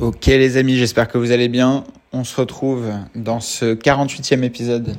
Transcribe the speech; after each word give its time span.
Ok 0.00 0.26
les 0.28 0.56
amis, 0.56 0.78
j'espère 0.78 1.08
que 1.08 1.18
vous 1.18 1.30
allez 1.30 1.48
bien. 1.48 1.84
On 2.14 2.24
se 2.24 2.40
retrouve 2.40 2.86
dans 3.14 3.40
ce 3.40 3.74
48e 3.74 4.42
épisode 4.42 4.96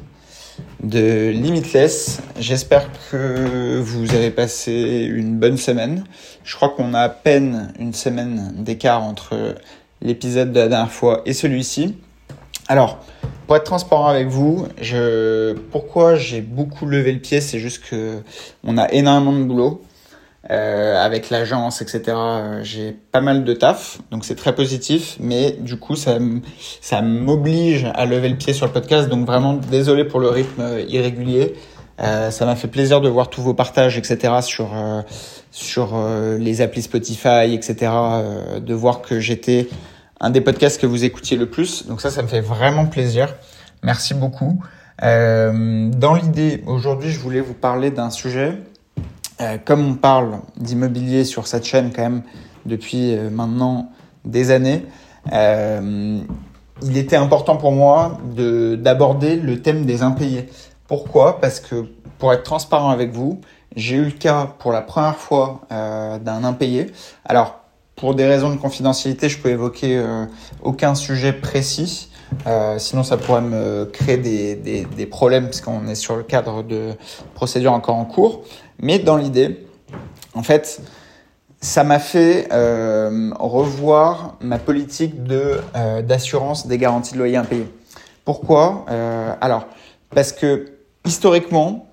de 0.83 1.29
Limitless. 1.29 2.21
J'espère 2.39 2.87
que 3.09 3.79
vous 3.79 4.13
avez 4.13 4.29
passé 4.29 5.09
une 5.11 5.39
bonne 5.39 5.57
semaine. 5.57 6.03
Je 6.43 6.55
crois 6.55 6.69
qu'on 6.69 6.93
a 6.93 6.99
à 6.99 7.09
peine 7.09 7.73
une 7.79 7.95
semaine 7.95 8.53
d'écart 8.57 9.01
entre 9.01 9.55
l'épisode 10.03 10.51
de 10.51 10.59
la 10.59 10.67
dernière 10.67 10.91
fois 10.91 11.23
et 11.25 11.33
celui-ci. 11.33 11.97
Alors, 12.67 13.03
pour 13.47 13.55
être 13.55 13.63
transparent 13.63 14.07
avec 14.07 14.27
vous, 14.27 14.67
pourquoi 15.71 16.15
j'ai 16.15 16.41
beaucoup 16.41 16.85
levé 16.85 17.11
le 17.11 17.19
pied, 17.19 17.41
c'est 17.41 17.57
juste 17.57 17.85
que 17.89 18.19
on 18.63 18.77
a 18.77 18.91
énormément 18.91 19.33
de 19.33 19.45
boulot. 19.45 19.81
Euh, 20.49 20.99
avec 20.99 21.29
l'agence, 21.29 21.83
etc. 21.83 22.01
Euh, 22.07 22.63
j'ai 22.63 22.93
pas 22.93 23.21
mal 23.21 23.43
de 23.43 23.53
taf, 23.53 23.99
donc 24.09 24.25
c'est 24.25 24.33
très 24.33 24.55
positif, 24.55 25.17
mais 25.19 25.51
du 25.51 25.77
coup 25.77 25.95
ça 25.95 26.17
ça 26.81 27.03
m'oblige 27.03 27.85
à 27.93 28.07
lever 28.07 28.27
le 28.27 28.35
pied 28.37 28.51
sur 28.51 28.65
le 28.65 28.71
podcast, 28.71 29.07
donc 29.07 29.27
vraiment 29.27 29.53
désolé 29.53 30.03
pour 30.03 30.19
le 30.19 30.29
rythme 30.29 30.61
euh, 30.61 30.81
irrégulier. 30.87 31.53
Euh, 31.99 32.31
ça 32.31 32.47
m'a 32.47 32.55
fait 32.55 32.67
plaisir 32.67 33.01
de 33.01 33.07
voir 33.07 33.29
tous 33.29 33.43
vos 33.43 33.53
partages, 33.53 33.99
etc. 33.99 34.33
sur 34.41 34.71
sur 35.51 35.95
les 36.39 36.61
applis 36.61 36.81
Spotify, 36.81 37.53
etc. 37.53 37.91
de 38.59 38.73
voir 38.73 39.03
que 39.03 39.19
j'étais 39.19 39.69
un 40.19 40.31
des 40.31 40.41
podcasts 40.41 40.81
que 40.81 40.87
vous 40.87 41.03
écoutiez 41.03 41.37
le 41.37 41.51
plus, 41.51 41.85
donc 41.85 42.01
ça 42.01 42.09
ça 42.09 42.23
me 42.23 42.27
fait 42.27 42.41
vraiment 42.41 42.87
plaisir. 42.87 43.35
Merci 43.83 44.15
beaucoup. 44.15 44.59
dans 45.03 46.15
l'idée, 46.19 46.63
aujourd'hui, 46.65 47.11
je 47.11 47.19
voulais 47.19 47.41
vous 47.41 47.53
parler 47.53 47.91
d'un 47.91 48.09
sujet 48.09 48.57
euh, 49.41 49.57
comme 49.63 49.87
on 49.87 49.95
parle 49.95 50.39
d'immobilier 50.57 51.23
sur 51.25 51.47
cette 51.47 51.65
chaîne 51.65 51.91
quand 51.95 52.03
même 52.03 52.21
depuis 52.65 53.15
euh, 53.15 53.29
maintenant 53.29 53.89
des 54.23 54.51
années, 54.51 54.85
euh, 55.33 56.19
il 56.83 56.97
était 56.97 57.15
important 57.15 57.57
pour 57.57 57.71
moi 57.71 58.19
d'aborder 58.35 59.35
le 59.35 59.61
thème 59.61 59.85
des 59.85 60.03
impayés. 60.03 60.47
Pourquoi? 60.87 61.39
Parce 61.39 61.59
que 61.59 61.85
pour 62.19 62.33
être 62.33 62.43
transparent 62.43 62.89
avec 62.89 63.11
vous, 63.11 63.41
j'ai 63.75 63.95
eu 63.95 64.05
le 64.05 64.11
cas 64.11 64.47
pour 64.59 64.71
la 64.71 64.81
première 64.81 65.15
fois 65.15 65.61
d'un 65.69 66.43
impayé. 66.43 66.87
Alors, 67.23 67.61
pour 67.95 68.15
des 68.15 68.25
raisons 68.25 68.49
de 68.49 68.57
confidentialité, 68.57 69.29
je 69.29 69.39
peux 69.39 69.49
évoquer 69.49 70.03
aucun 70.63 70.95
sujet 70.95 71.33
précis. 71.33 72.09
sinon, 72.77 73.03
ça 73.03 73.17
pourrait 73.17 73.41
me 73.41 73.85
créer 73.85 74.17
des, 74.17 74.55
des, 74.55 74.85
des 74.85 75.05
problèmes 75.05 75.45
puisqu'on 75.45 75.87
est 75.87 75.95
sur 75.95 76.15
le 76.15 76.23
cadre 76.23 76.63
de 76.63 76.93
procédure 77.35 77.73
encore 77.73 77.95
en 77.95 78.05
cours. 78.05 78.43
Mais 78.81 78.97
dans 78.97 79.15
l'idée, 79.15 79.67
en 80.33 80.41
fait, 80.41 80.81
ça 81.61 81.83
m'a 81.83 81.99
fait 81.99 82.47
euh, 82.51 83.29
revoir 83.39 84.37
ma 84.41 84.57
politique 84.57 85.23
de 85.23 85.59
euh, 85.75 86.01
d'assurance 86.01 86.65
des 86.65 86.79
garanties 86.79 87.13
de 87.13 87.19
loyer 87.19 87.37
impayés. 87.37 87.71
Pourquoi? 88.25 88.85
Euh, 88.89 89.33
Alors, 89.39 89.67
parce 90.09 90.31
que 90.31 90.71
historiquement, 91.05 91.87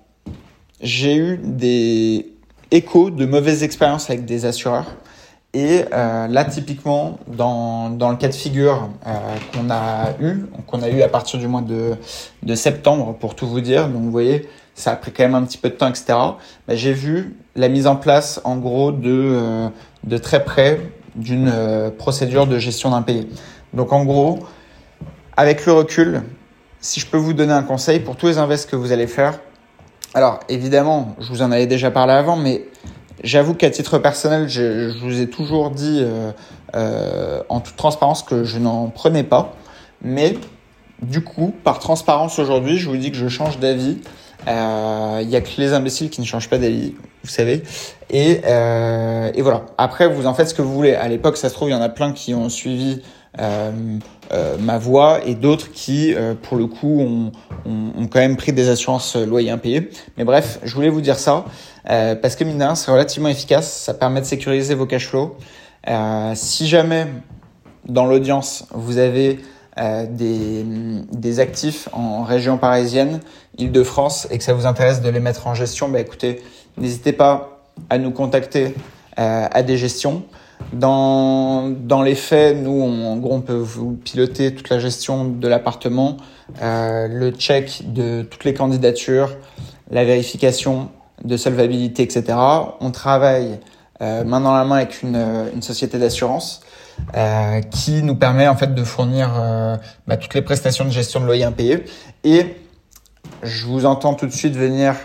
j'ai 0.81 1.15
eu 1.15 1.37
des 1.37 2.33
échos 2.71 3.11
de 3.11 3.25
mauvaises 3.25 3.61
expériences 3.61 4.09
avec 4.09 4.25
des 4.25 4.45
assureurs. 4.45 4.95
Et 5.53 5.85
là, 5.91 6.45
typiquement, 6.45 7.17
dans, 7.25 7.89
dans 7.89 8.11
le 8.11 8.17
cas 8.17 8.27
de 8.27 8.35
figure 8.35 8.87
qu'on 9.51 9.71
a 9.71 10.11
eu, 10.21 10.45
qu'on 10.67 10.83
a 10.83 10.89
eu 10.89 11.01
à 11.01 11.07
partir 11.07 11.39
du 11.39 11.47
mois 11.47 11.63
de, 11.63 11.95
de 12.43 12.53
septembre, 12.53 13.15
pour 13.19 13.33
tout 13.33 13.47
vous 13.47 13.59
dire, 13.59 13.87
donc 13.89 14.03
vous 14.03 14.11
voyez, 14.11 14.47
ça 14.79 14.91
a 14.91 14.95
pris 14.95 15.11
quand 15.11 15.23
même 15.23 15.35
un 15.35 15.43
petit 15.43 15.57
peu 15.57 15.69
de 15.69 15.75
temps, 15.75 15.89
etc. 15.89 16.17
J'ai 16.69 16.93
vu 16.93 17.35
la 17.55 17.67
mise 17.67 17.85
en 17.85 17.97
place, 17.97 18.39
en 18.45 18.55
gros, 18.55 18.91
de, 18.93 19.69
euh, 20.09 20.19
très 20.19 20.45
près 20.45 20.79
d'une 21.15 21.51
euh, 21.53 21.89
procédure 21.91 22.47
de 22.47 22.57
gestion 22.57 22.91
d'impayé. 22.91 23.27
Donc, 23.73 23.91
en 23.91 24.05
gros, 24.05 24.39
avec 25.35 25.65
le 25.65 25.73
recul, 25.73 26.21
si 26.79 27.01
je 27.01 27.07
peux 27.07 27.17
vous 27.17 27.33
donner 27.33 27.51
un 27.51 27.63
conseil 27.63 27.99
pour 27.99 28.15
tous 28.15 28.27
les 28.27 28.37
invests 28.37 28.69
que 28.69 28.77
vous 28.77 28.93
allez 28.93 29.07
faire, 29.07 29.39
alors 30.13 30.39
évidemment, 30.47 31.15
je 31.19 31.27
vous 31.27 31.41
en 31.41 31.51
avais 31.51 31.67
déjà 31.67 31.91
parlé 31.91 32.13
avant, 32.13 32.37
mais 32.37 32.65
j'avoue 33.21 33.55
qu'à 33.55 33.69
titre 33.69 33.97
personnel, 33.97 34.47
je, 34.47 34.97
vous 34.99 35.19
ai 35.19 35.29
toujours 35.29 35.71
dit 35.71 36.03
euh, 36.73 37.41
en 37.49 37.59
toute 37.59 37.75
transparence 37.75 38.23
que 38.23 38.45
je 38.45 38.57
n'en 38.57 38.87
prenais 38.87 39.23
pas. 39.23 39.53
Mais 40.01 40.37
du 41.01 41.21
coup, 41.21 41.53
par 41.63 41.79
transparence 41.79 42.39
aujourd'hui, 42.39 42.77
je 42.77 42.89
vous 42.89 42.97
dis 42.97 43.11
que 43.11 43.17
je 43.17 43.27
change 43.27 43.59
d'avis 43.59 43.99
il 44.45 44.49
euh, 44.49 45.21
y 45.23 45.35
a 45.35 45.41
que 45.41 45.49
les 45.57 45.73
imbéciles 45.73 46.09
qui 46.09 46.21
ne 46.21 46.25
changent 46.25 46.49
pas 46.49 46.57
d'avis, 46.57 46.95
vous 47.23 47.29
savez. 47.29 47.63
Et, 48.09 48.41
euh, 48.45 49.31
et 49.33 49.41
voilà. 49.41 49.65
Après, 49.77 50.07
vous 50.07 50.25
en 50.25 50.33
faites 50.33 50.49
ce 50.49 50.53
que 50.53 50.61
vous 50.61 50.73
voulez. 50.73 50.95
À 50.95 51.07
l'époque, 51.07 51.37
ça 51.37 51.49
se 51.49 51.53
trouve, 51.53 51.69
il 51.69 51.73
y 51.73 51.75
en 51.75 51.81
a 51.81 51.89
plein 51.89 52.13
qui 52.13 52.33
ont 52.33 52.49
suivi 52.49 53.01
euh, 53.37 53.71
euh, 54.31 54.57
ma 54.59 54.77
voix 54.77 55.19
et 55.25 55.35
d'autres 55.35 55.71
qui, 55.71 56.15
euh, 56.15 56.33
pour 56.33 56.57
le 56.57 56.65
coup, 56.67 56.99
ont, 56.99 57.31
ont, 57.65 57.91
ont, 57.95 58.07
quand 58.07 58.19
même 58.19 58.37
pris 58.37 58.53
des 58.53 58.69
assurances 58.69 59.15
loyers 59.15 59.51
impayés. 59.51 59.89
Mais 60.17 60.23
bref, 60.23 60.59
je 60.63 60.73
voulais 60.73 60.89
vous 60.89 61.01
dire 61.01 61.19
ça 61.19 61.45
parce 61.85 62.35
que 62.35 62.43
mine 62.43 62.63
c'est 62.75 62.91
relativement 62.91 63.29
efficace. 63.29 63.71
Ça 63.71 63.93
permet 63.93 64.21
de 64.21 64.25
sécuriser 64.25 64.75
vos 64.75 64.85
cash 64.85 65.07
flows. 65.07 65.35
si 66.35 66.67
jamais 66.67 67.07
dans 67.87 68.05
l'audience 68.05 68.65
vous 68.71 68.99
avez 68.99 69.39
euh, 69.79 70.05
des, 70.09 70.65
des, 71.13 71.39
actifs 71.39 71.87
en 71.93 72.23
région 72.23 72.57
parisienne, 72.57 73.21
Île-de-France, 73.59 74.27
et 74.31 74.37
que 74.37 74.43
ça 74.43 74.53
vous 74.53 74.65
intéresse 74.65 75.01
de 75.01 75.09
les 75.09 75.19
mettre 75.19 75.47
en 75.47 75.53
gestion, 75.53 75.89
bah 75.89 75.99
écoutez, 75.99 76.41
n'hésitez 76.77 77.13
pas 77.13 77.59
à 77.89 77.97
nous 77.97 78.11
contacter 78.11 78.73
euh, 79.19 79.47
à 79.51 79.63
des 79.63 79.77
gestions. 79.77 80.23
Dans, 80.73 81.69
dans 81.69 82.01
les 82.01 82.15
faits, 82.15 82.57
nous, 82.57 82.71
on, 82.71 83.05
en 83.05 83.17
gros, 83.17 83.33
on 83.33 83.41
peut 83.41 83.53
vous 83.53 83.93
piloter 83.93 84.53
toute 84.53 84.69
la 84.69 84.79
gestion 84.79 85.25
de 85.25 85.47
l'appartement, 85.47 86.17
euh, 86.61 87.07
le 87.07 87.31
check 87.31 87.83
de 87.93 88.23
toutes 88.23 88.43
les 88.43 88.53
candidatures, 88.53 89.35
la 89.89 90.05
vérification 90.05 90.89
de 91.23 91.37
solvabilité, 91.37 92.03
etc. 92.03 92.37
On 92.79 92.91
travaille 92.91 93.59
euh, 94.01 94.23
main 94.23 94.41
dans 94.41 94.53
la 94.53 94.63
main 94.63 94.77
avec 94.77 95.01
une, 95.01 95.21
une 95.53 95.61
société 95.61 95.97
d'assurance 95.97 96.61
qui 97.71 98.03
nous 98.03 98.15
permet 98.15 98.49
en 98.49 98.57
fait 98.57 98.75
de 98.75 98.83
fournir 98.83 99.31
bah, 100.05 100.17
toutes 100.17 100.33
les 100.33 100.41
prestations 100.41 100.83
de 100.83 100.89
gestion 100.89 101.21
de 101.21 101.25
loyer 101.25 101.45
impayé. 101.45 101.85
Et 102.25 102.57
je 103.43 103.65
vous 103.65 103.85
entends 103.85 104.13
tout 104.13 104.25
de 104.25 104.31
suite 104.31 104.55
venir 104.55 104.95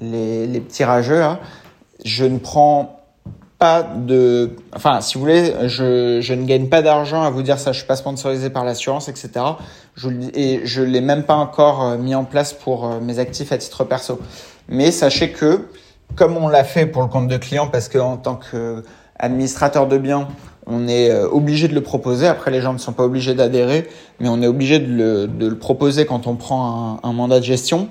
les, 0.00 0.46
les 0.46 0.60
petits 0.60 0.84
rageux. 0.84 1.22
Hein. 1.22 1.38
Je 2.04 2.24
ne 2.24 2.38
prends 2.38 2.98
pas 3.58 3.82
de, 3.82 4.52
enfin, 4.74 5.00
si 5.00 5.14
vous 5.14 5.20
voulez, 5.20 5.52
je, 5.66 6.20
je 6.20 6.34
ne 6.34 6.44
gagne 6.44 6.68
pas 6.68 6.80
d'argent 6.80 7.22
à 7.24 7.30
vous 7.30 7.42
dire 7.42 7.58
ça. 7.58 7.72
Je 7.72 7.78
suis 7.78 7.86
pas 7.86 7.96
sponsorisé 7.96 8.50
par 8.50 8.64
l'assurance, 8.64 9.08
etc. 9.08 9.30
Je, 9.96 10.10
et 10.34 10.60
je 10.64 10.82
l'ai 10.82 11.00
même 11.00 11.24
pas 11.24 11.34
encore 11.34 11.82
euh, 11.82 11.98
mis 11.98 12.14
en 12.14 12.24
place 12.24 12.52
pour 12.52 12.86
euh, 12.86 13.00
mes 13.00 13.18
actifs 13.18 13.50
à 13.50 13.58
titre 13.58 13.82
perso. 13.82 14.20
Mais 14.68 14.92
sachez 14.92 15.32
que, 15.32 15.66
comme 16.14 16.36
on 16.36 16.48
l'a 16.48 16.62
fait 16.62 16.86
pour 16.86 17.02
le 17.02 17.08
compte 17.08 17.26
de 17.26 17.36
client, 17.36 17.66
parce 17.66 17.88
que 17.88 17.98
en 17.98 18.16
tant 18.16 18.38
qu'administrateur 18.38 19.88
de 19.88 19.98
biens, 19.98 20.28
on 20.68 20.86
est 20.86 21.10
euh, 21.10 21.28
obligé 21.28 21.66
de 21.68 21.74
le 21.74 21.82
proposer. 21.82 22.26
Après, 22.26 22.50
les 22.50 22.60
gens 22.60 22.72
ne 22.72 22.78
sont 22.78 22.92
pas 22.92 23.04
obligés 23.04 23.34
d'adhérer, 23.34 23.88
mais 24.20 24.28
on 24.28 24.42
est 24.42 24.46
obligé 24.46 24.78
de 24.78 24.92
le, 24.92 25.26
de 25.26 25.48
le, 25.48 25.58
proposer 25.58 26.06
quand 26.06 26.26
on 26.26 26.36
prend 26.36 27.00
un, 27.02 27.08
un 27.08 27.12
mandat 27.12 27.40
de 27.40 27.44
gestion. 27.44 27.88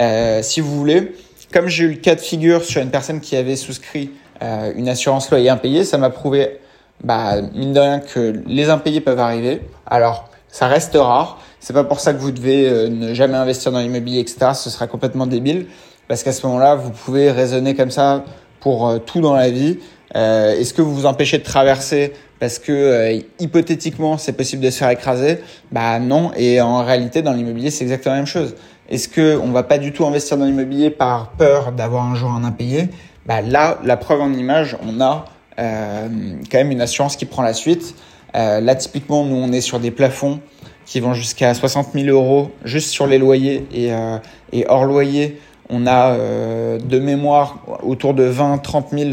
Euh, 0.00 0.40
si 0.42 0.60
vous 0.60 0.76
voulez, 0.76 1.12
comme 1.52 1.68
j'ai 1.68 1.84
eu 1.84 1.90
le 1.90 1.96
cas 1.96 2.14
de 2.14 2.20
figure 2.20 2.62
sur 2.62 2.80
une 2.80 2.90
personne 2.90 3.20
qui 3.20 3.36
avait 3.36 3.56
souscrit 3.56 4.10
euh, 4.42 4.72
une 4.74 4.88
assurance 4.88 5.30
loyer 5.30 5.50
impayé, 5.50 5.84
ça 5.84 5.98
m'a 5.98 6.10
prouvé, 6.10 6.60
bah, 7.04 7.42
mine 7.54 7.72
de 7.72 7.80
rien, 7.80 8.00
que 8.00 8.40
les 8.46 8.70
impayés 8.70 9.00
peuvent 9.00 9.18
arriver. 9.18 9.60
Alors, 9.86 10.30
ça 10.48 10.66
reste 10.66 10.94
rare. 10.94 11.38
C'est 11.60 11.74
pas 11.74 11.84
pour 11.84 12.00
ça 12.00 12.14
que 12.14 12.18
vous 12.18 12.30
devez 12.30 12.68
euh, 12.68 12.88
ne 12.88 13.12
jamais 13.12 13.36
investir 13.36 13.70
dans 13.72 13.80
l'immobilier, 13.80 14.20
etc. 14.20 14.52
Ce 14.54 14.70
sera 14.70 14.86
complètement 14.86 15.26
débile, 15.26 15.66
parce 16.08 16.22
qu'à 16.22 16.32
ce 16.32 16.46
moment-là, 16.46 16.74
vous 16.74 16.90
pouvez 16.90 17.30
raisonner 17.30 17.74
comme 17.74 17.90
ça 17.90 18.24
pour 18.60 18.88
euh, 18.88 18.98
tout 18.98 19.20
dans 19.20 19.34
la 19.34 19.50
vie. 19.50 19.78
Euh, 20.16 20.58
Est-ce 20.58 20.74
que 20.74 20.82
vous 20.82 20.94
vous 20.94 21.06
empêchez 21.06 21.38
de 21.38 21.44
traverser 21.44 22.12
parce 22.40 22.58
que 22.58 22.72
euh, 22.72 23.20
hypothétiquement 23.38 24.18
c'est 24.18 24.32
possible 24.32 24.62
de 24.62 24.70
se 24.70 24.78
faire 24.78 24.90
écraser? 24.90 25.38
Bah 25.70 25.98
non. 25.98 26.32
Et 26.36 26.60
en 26.60 26.84
réalité, 26.84 27.22
dans 27.22 27.32
l'immobilier, 27.32 27.70
c'est 27.70 27.84
exactement 27.84 28.14
la 28.14 28.20
même 28.20 28.26
chose. 28.26 28.54
Est-ce 28.88 29.08
que 29.08 29.38
on 29.38 29.52
va 29.52 29.62
pas 29.62 29.78
du 29.78 29.92
tout 29.92 30.04
investir 30.04 30.36
dans 30.36 30.46
l'immobilier 30.46 30.90
par 30.90 31.30
peur 31.32 31.72
d'avoir 31.72 32.04
un 32.04 32.16
jour 32.16 32.30
un 32.30 32.42
impayé? 32.42 32.88
Bah 33.26 33.40
là, 33.40 33.78
la 33.84 33.96
preuve 33.96 34.20
en 34.20 34.32
image, 34.32 34.76
on 34.84 35.00
a 35.00 35.26
euh, 35.60 36.08
quand 36.50 36.58
même 36.58 36.72
une 36.72 36.80
assurance 36.80 37.14
qui 37.14 37.26
prend 37.26 37.42
la 37.42 37.54
suite. 37.54 37.94
Euh, 38.34 38.60
là, 38.60 38.74
typiquement, 38.74 39.24
nous 39.24 39.36
on 39.36 39.52
est 39.52 39.60
sur 39.60 39.78
des 39.78 39.92
plafonds 39.92 40.40
qui 40.86 40.98
vont 40.98 41.14
jusqu'à 41.14 41.54
60 41.54 41.92
000 41.94 42.06
euros 42.08 42.50
juste 42.64 42.90
sur 42.90 43.06
les 43.06 43.18
loyers 43.18 43.66
et, 43.72 43.92
euh, 43.92 44.16
et 44.52 44.66
hors 44.68 44.84
loyer. 44.84 45.40
On 45.68 45.86
a 45.86 46.16
de 46.16 46.98
mémoire 46.98 47.58
autour 47.84 48.12
de 48.12 48.28
20-30 48.28 48.86
000 48.90 49.10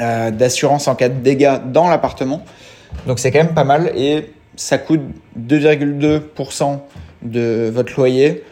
euh, 0.00 0.32
d'assurance 0.32 0.88
en 0.88 0.96
cas 0.96 1.08
de 1.08 1.20
dégâts 1.20 1.58
dans 1.66 1.88
l'appartement. 1.88 2.42
Donc 3.06 3.20
c'est 3.20 3.30
quand 3.30 3.38
même 3.38 3.54
pas 3.54 3.62
mal 3.62 3.92
et 3.94 4.32
ça 4.56 4.76
coûte 4.76 5.02
2,2% 5.38 6.78
de 7.22 7.70
votre 7.72 7.92
loyer. 7.96 8.42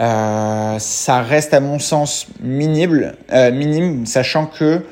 Euh, 0.00 0.76
ça 0.80 1.22
reste 1.22 1.54
à 1.54 1.60
mon 1.60 1.78
sens 1.78 2.26
minime, 2.42 3.12
euh, 3.32 3.52
minime 3.52 4.06
sachant 4.06 4.46
que 4.46 4.82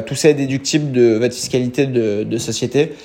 tout 0.00 0.14
ça 0.16 0.30
est 0.30 0.34
déductible 0.34 0.90
de 0.90 1.14
votre 1.14 1.34
fiscalité 1.34 1.86
de, 1.86 2.24
de 2.24 2.38
société. 2.38 2.96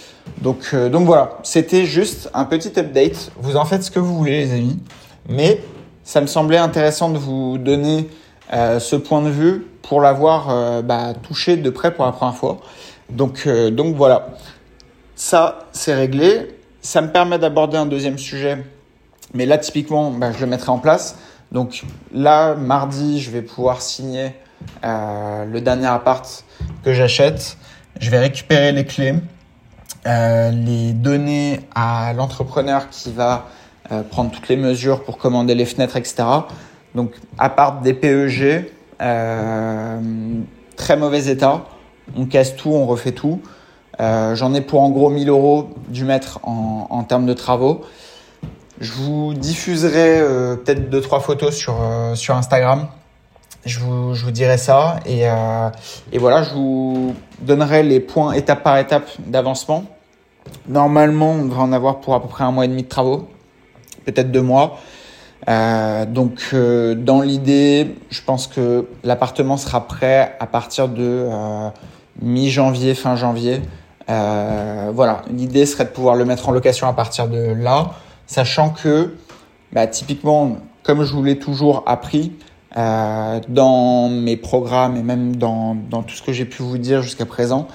Donc, 0.42 0.74
donc 0.74 1.06
voilà, 1.06 1.38
c'était 1.44 1.86
juste 1.86 2.32
un 2.34 2.46
petit 2.46 2.72
update. 2.80 3.32
Vous 3.40 3.56
en 3.56 3.66
faites 3.66 3.84
ce 3.84 3.92
que 3.92 4.00
vous 4.00 4.18
voulez 4.18 4.46
les 4.46 4.52
amis, 4.54 4.80
mais 5.30 5.60
ça 6.04 6.22
me 6.22 6.28
semblait 6.28 6.58
intéressant 6.58 7.10
de 7.10 7.20
vous 7.20 7.60
donner 7.60 8.10
ce 8.52 8.96
point 8.96 9.22
de 9.22 9.30
vue 9.30 9.66
pour 9.92 10.00
l'avoir 10.00 10.82
bah, 10.84 11.14
touché 11.22 11.58
de 11.58 11.70
près 11.70 11.94
pour 11.94 12.06
la 12.06 12.14
première 12.14 12.38
fois. 12.38 12.62
Donc, 13.10 13.46
donc 13.48 13.98
voilà, 13.98 14.30
ça 15.18 15.68
c'est 15.74 15.94
réglé. 15.94 16.56
Ça 16.82 17.02
me 17.02 17.12
permet 17.12 17.38
d'aborder 17.38 17.76
un 17.78 17.86
deuxième 17.86 18.18
sujet, 18.18 18.64
mais 19.34 19.46
là 19.46 19.58
typiquement, 19.58 20.10
bah, 20.12 20.32
je 20.32 20.40
le 20.40 20.48
mettrai 20.48 20.70
en 20.72 20.80
place. 20.80 21.18
Donc 21.52 21.84
là, 22.14 22.56
mardi, 22.56 23.20
je 23.20 23.32
vais 23.32 23.42
pouvoir 23.42 23.82
signer 23.82 24.34
euh, 24.86 25.46
le 25.46 25.62
dernier 25.62 25.88
appart 25.88 26.46
que 26.84 26.94
j'achète. 26.94 27.58
Je 28.00 28.10
vais 28.10 28.20
récupérer 28.20 28.72
les 28.72 28.86
clés, 28.86 29.16
euh, 30.08 30.52
les 30.52 30.94
donner 30.94 31.60
à 31.76 32.14
l'entrepreneur 32.14 32.90
qui 32.90 33.12
va 33.12 33.50
euh, 33.92 34.04
prendre 34.04 34.32
toutes 34.32 34.48
les 34.48 34.56
mesures 34.56 35.04
pour 35.04 35.18
commander 35.18 35.54
les 35.54 35.66
fenêtres, 35.66 35.98
etc. 35.98 36.24
Donc 36.96 37.14
appart 37.38 37.84
des 37.84 37.94
PEG, 37.94 38.72
très 40.76 40.98
mauvais 40.98 41.28
état. 41.28 41.66
On 42.16 42.26
casse 42.26 42.56
tout, 42.56 42.72
on 42.72 42.86
refait 42.86 43.12
tout. 43.12 43.42
J'en 44.00 44.54
ai 44.54 44.62
pour 44.62 44.82
en 44.82 44.90
gros 44.90 45.10
1000 45.10 45.30
euros 45.30 45.70
du 45.90 46.06
mètre 46.06 46.40
en, 46.44 47.04
termes 47.04 47.26
de 47.26 47.34
travaux. 47.34 47.82
Je 48.82 48.94
vous 48.94 49.36
diffuserai 49.36 50.20
euh, 50.20 50.56
peut-être 50.56 50.90
deux 50.90 51.02
trois 51.02 51.20
photos 51.20 51.56
sur 51.56 51.80
euh, 51.80 52.16
sur 52.16 52.36
Instagram. 52.36 52.88
Je 53.64 53.80
vous, 53.80 54.16
je 54.16 54.26
vous 54.26 54.32
dirai 54.32 54.58
ça 54.58 55.00
et, 55.06 55.30
euh, 55.30 55.70
et 56.12 56.18
voilà, 56.18 56.42
je 56.42 56.50
vous 56.56 57.14
donnerai 57.42 57.84
les 57.84 58.00
points 58.00 58.32
étape 58.34 58.64
par 58.64 58.80
étape 58.80 59.08
d'avancement. 59.20 59.84
Normalement, 60.68 61.34
on 61.34 61.46
devrait 61.46 61.62
en 61.62 61.72
avoir 61.72 62.00
pour 62.00 62.16
à 62.16 62.24
peu 62.24 62.28
près 62.28 62.44
un 62.44 62.52
mois 62.52 62.66
et 62.66 62.68
demi 62.68 62.82
de 62.82 62.88
travaux, 62.88 63.28
peut-être 64.06 64.32
deux 64.32 64.42
mois. 64.42 64.80
Euh, 65.50 66.06
donc, 66.06 66.50
euh, 66.54 66.96
dans 66.96 67.22
l'idée, 67.22 67.96
je 68.10 68.22
pense 68.22 68.48
que 68.48 68.88
l'appartement 69.04 69.58
sera 69.58 69.88
prêt 69.88 70.36
à 70.40 70.48
partir 70.48 70.88
de 70.88 71.28
mi-janvier, 72.22 72.94
fin 72.94 73.16
janvier. 73.16 73.62
voilà, 74.08 75.22
l'idée 75.34 75.66
serait 75.66 75.86
de 75.86 75.90
pouvoir 75.90 76.16
le 76.16 76.26
mettre 76.26 76.50
en 76.50 76.52
location 76.52 76.88
à 76.88 76.94
partir 76.94 77.28
de 77.28 77.54
là 77.54 77.92
sachant 78.32 78.70
que 78.70 79.16
bah, 79.74 79.88
typiquement, 79.88 80.58
comme 80.84 81.04
je 81.04 81.14
vous 81.14 81.24
l'ai 81.24 81.38
toujours 81.38 81.84
appris, 81.86 82.32
euh, 82.78 83.42
dans 83.50 84.08
mes 84.08 84.38
programmes 84.38 84.96
et 84.96 85.04
même 85.04 85.36
dans, 85.36 85.76
tout 86.08 86.16
ce 86.16 86.22
que 86.22 86.32
j'ai 86.32 86.46
pu 86.46 86.64
vous 86.64 86.78
dire 86.78 87.02
jusqu'à 87.02 87.26
présent, 87.26 87.68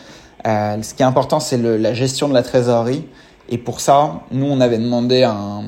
euh, 0.47 0.81
ce 0.83 0.95
qui 0.95 1.03
est 1.03 1.07
important, 1.07 1.39
c'est 1.39 1.59
la 1.59 1.93
gestion 1.93 2.29
de 2.29 2.35
la 2.35 2.43
trésorerie. 2.43 3.05
Et 3.51 3.59
pour 3.59 3.81
ça, 3.81 4.23
nous, 4.33 4.47
on 4.47 4.61
avait 4.61 4.79
demandé 4.79 5.23
un, 5.23 5.65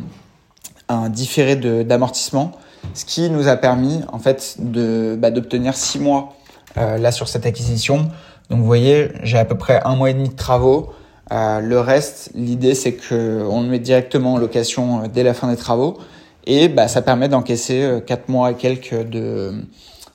différé 1.11 1.57
d'amortissement, 1.57 2.53
ce 2.95 3.05
qui 3.05 3.31
nous 3.31 3.49
a 3.49 3.57
permis 3.57 4.01
en 4.13 4.19
fait 4.19 4.57
bah, 4.59 5.31
d'obtenir 5.31 5.77
six 5.77 5.99
mois 5.99 6.35
euh, 6.77 6.99
là 6.99 7.13
sur 7.13 7.29
cette 7.29 7.47
acquisition. 7.47 8.09
Donc 8.51 8.61
vous 8.61 8.67
voyez, 8.67 9.11
j'ai 9.23 9.39
à 9.39 9.45
peu 9.45 9.57
près 9.57 9.81
un 9.85 9.97
mois 9.97 10.11
et 10.11 10.15
demi 10.15 10.29
de 10.29 10.35
travaux. 10.35 10.93
Euh, 11.31 11.61
le 11.61 11.79
reste, 11.79 12.31
l'idée 12.35 12.75
c'est 12.75 12.95
que 12.95 13.47
on 13.49 13.63
le 13.63 13.69
met 13.69 13.79
directement 13.79 14.35
en 14.35 14.39
location 14.39 15.03
euh, 15.03 15.09
dès 15.13 15.23
la 15.23 15.35
fin 15.35 15.49
des 15.49 15.57
travaux 15.57 15.99
et 16.47 16.69
bah, 16.69 16.89
ça 16.89 17.03
permet 17.03 17.29
d'encaisser 17.29 18.01
4 18.07 18.21
euh, 18.21 18.33
mois 18.33 18.51
et 18.53 18.55
quelques 18.55 19.07
de, 19.09 19.53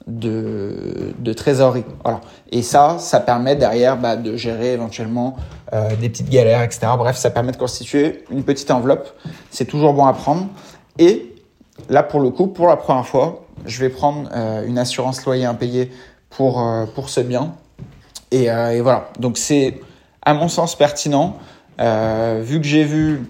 de, 0.07 1.13
de 1.17 1.33
trésorerie. 1.33 1.85
Et 2.51 2.61
ça, 2.61 2.97
ça 3.00 3.19
permet 3.19 3.55
derrière 3.55 3.97
bah, 3.97 4.15
de 4.15 4.35
gérer 4.35 4.73
éventuellement 4.73 5.38
euh, 5.73 5.95
des 5.95 6.09
petites 6.09 6.29
galères, 6.29 6.61
etc. 6.61 6.88
Bref, 6.97 7.17
ça 7.17 7.29
permet 7.29 7.51
de 7.51 7.57
constituer 7.57 8.23
une 8.29 8.44
petite 8.44 8.69
enveloppe. 8.71 9.09
C'est 9.50 9.65
toujours 9.65 9.94
bon 9.94 10.05
à 10.05 10.13
prendre. 10.13 10.47
Et 11.00 11.35
là, 11.89 12.03
pour 12.03 12.19
le 12.19 12.29
coup, 12.29 12.47
pour 12.47 12.67
la 12.67 12.75
première 12.75 13.07
fois, 13.07 13.45
je 13.65 13.79
vais 13.79 13.89
prendre 13.89 14.29
euh, 14.33 14.65
une 14.65 14.77
assurance 14.77 15.23
loyer 15.25 15.45
impayé 15.45 15.91
pour, 16.29 16.61
euh, 16.61 16.85
pour 16.85 17.09
ce 17.09 17.21
bien. 17.21 17.56
Et, 18.31 18.45
et 18.45 18.81
voilà. 18.81 19.09
Donc 19.19 19.38
c'est 19.38 19.79
à 20.23 20.33
mon 20.33 20.47
sens 20.47 20.75
pertinent, 20.75 21.38
vu 21.77 22.59
que 22.59 22.65
j'ai 22.65 22.83
vu 22.83 23.21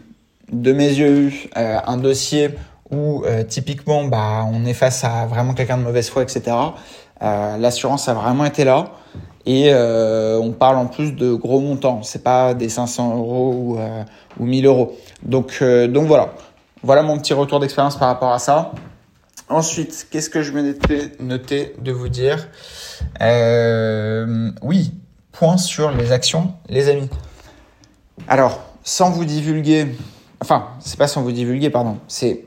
de 0.49 0.71
mes 0.71 0.87
yeux 0.87 1.29
un 1.55 1.97
dossier 1.97 2.51
où 2.93 3.23
euh, 3.25 3.43
typiquement 3.43 4.05
bah, 4.05 4.45
on 4.51 4.65
est 4.65 4.73
face 4.73 5.03
à 5.03 5.25
vraiment 5.25 5.53
quelqu'un 5.53 5.77
de 5.77 5.83
mauvaise 5.83 6.09
foi, 6.09 6.23
etc. 6.23 6.55
L'assurance 7.21 8.09
a 8.09 8.13
vraiment 8.13 8.43
été 8.43 8.65
là 8.65 8.91
et 9.45 9.73
on 9.73 10.51
parle 10.51 10.75
en 10.75 10.87
plus 10.87 11.13
de 11.13 11.33
gros 11.33 11.61
montants. 11.61 12.03
C'est 12.03 12.21
pas 12.21 12.53
des 12.53 12.67
500 12.67 13.15
euros 13.15 13.53
ou, 13.53 13.79
ou 14.41 14.45
1000 14.45 14.65
euros. 14.65 14.97
Donc, 15.21 15.63
donc 15.63 16.07
voilà. 16.07 16.33
Voilà 16.83 17.01
mon 17.01 17.17
petit 17.17 17.33
retour 17.33 17.61
d'expérience 17.61 17.97
par 17.97 18.09
rapport 18.09 18.33
à 18.33 18.39
ça. 18.39 18.73
Ensuite, 19.47 20.07
qu'est-ce 20.11 20.29
que 20.29 20.41
je 20.41 20.51
m'étais 20.51 21.13
noté 21.21 21.75
de 21.79 21.93
vous 21.93 22.09
dire? 22.09 22.49
Oui, 24.61 24.91
point 25.31 25.57
sur 25.57 25.91
les 25.91 26.11
actions, 26.11 26.53
les 26.67 26.89
amis. 26.89 27.09
Alors, 28.27 28.59
sans 28.83 29.11
vous 29.11 29.25
divulguer, 29.25 29.87
enfin, 30.41 30.67
c'est 30.79 30.97
pas 30.97 31.07
sans 31.07 31.21
vous 31.21 31.31
divulguer, 31.31 31.69
pardon, 31.69 31.97
c'est 32.07 32.45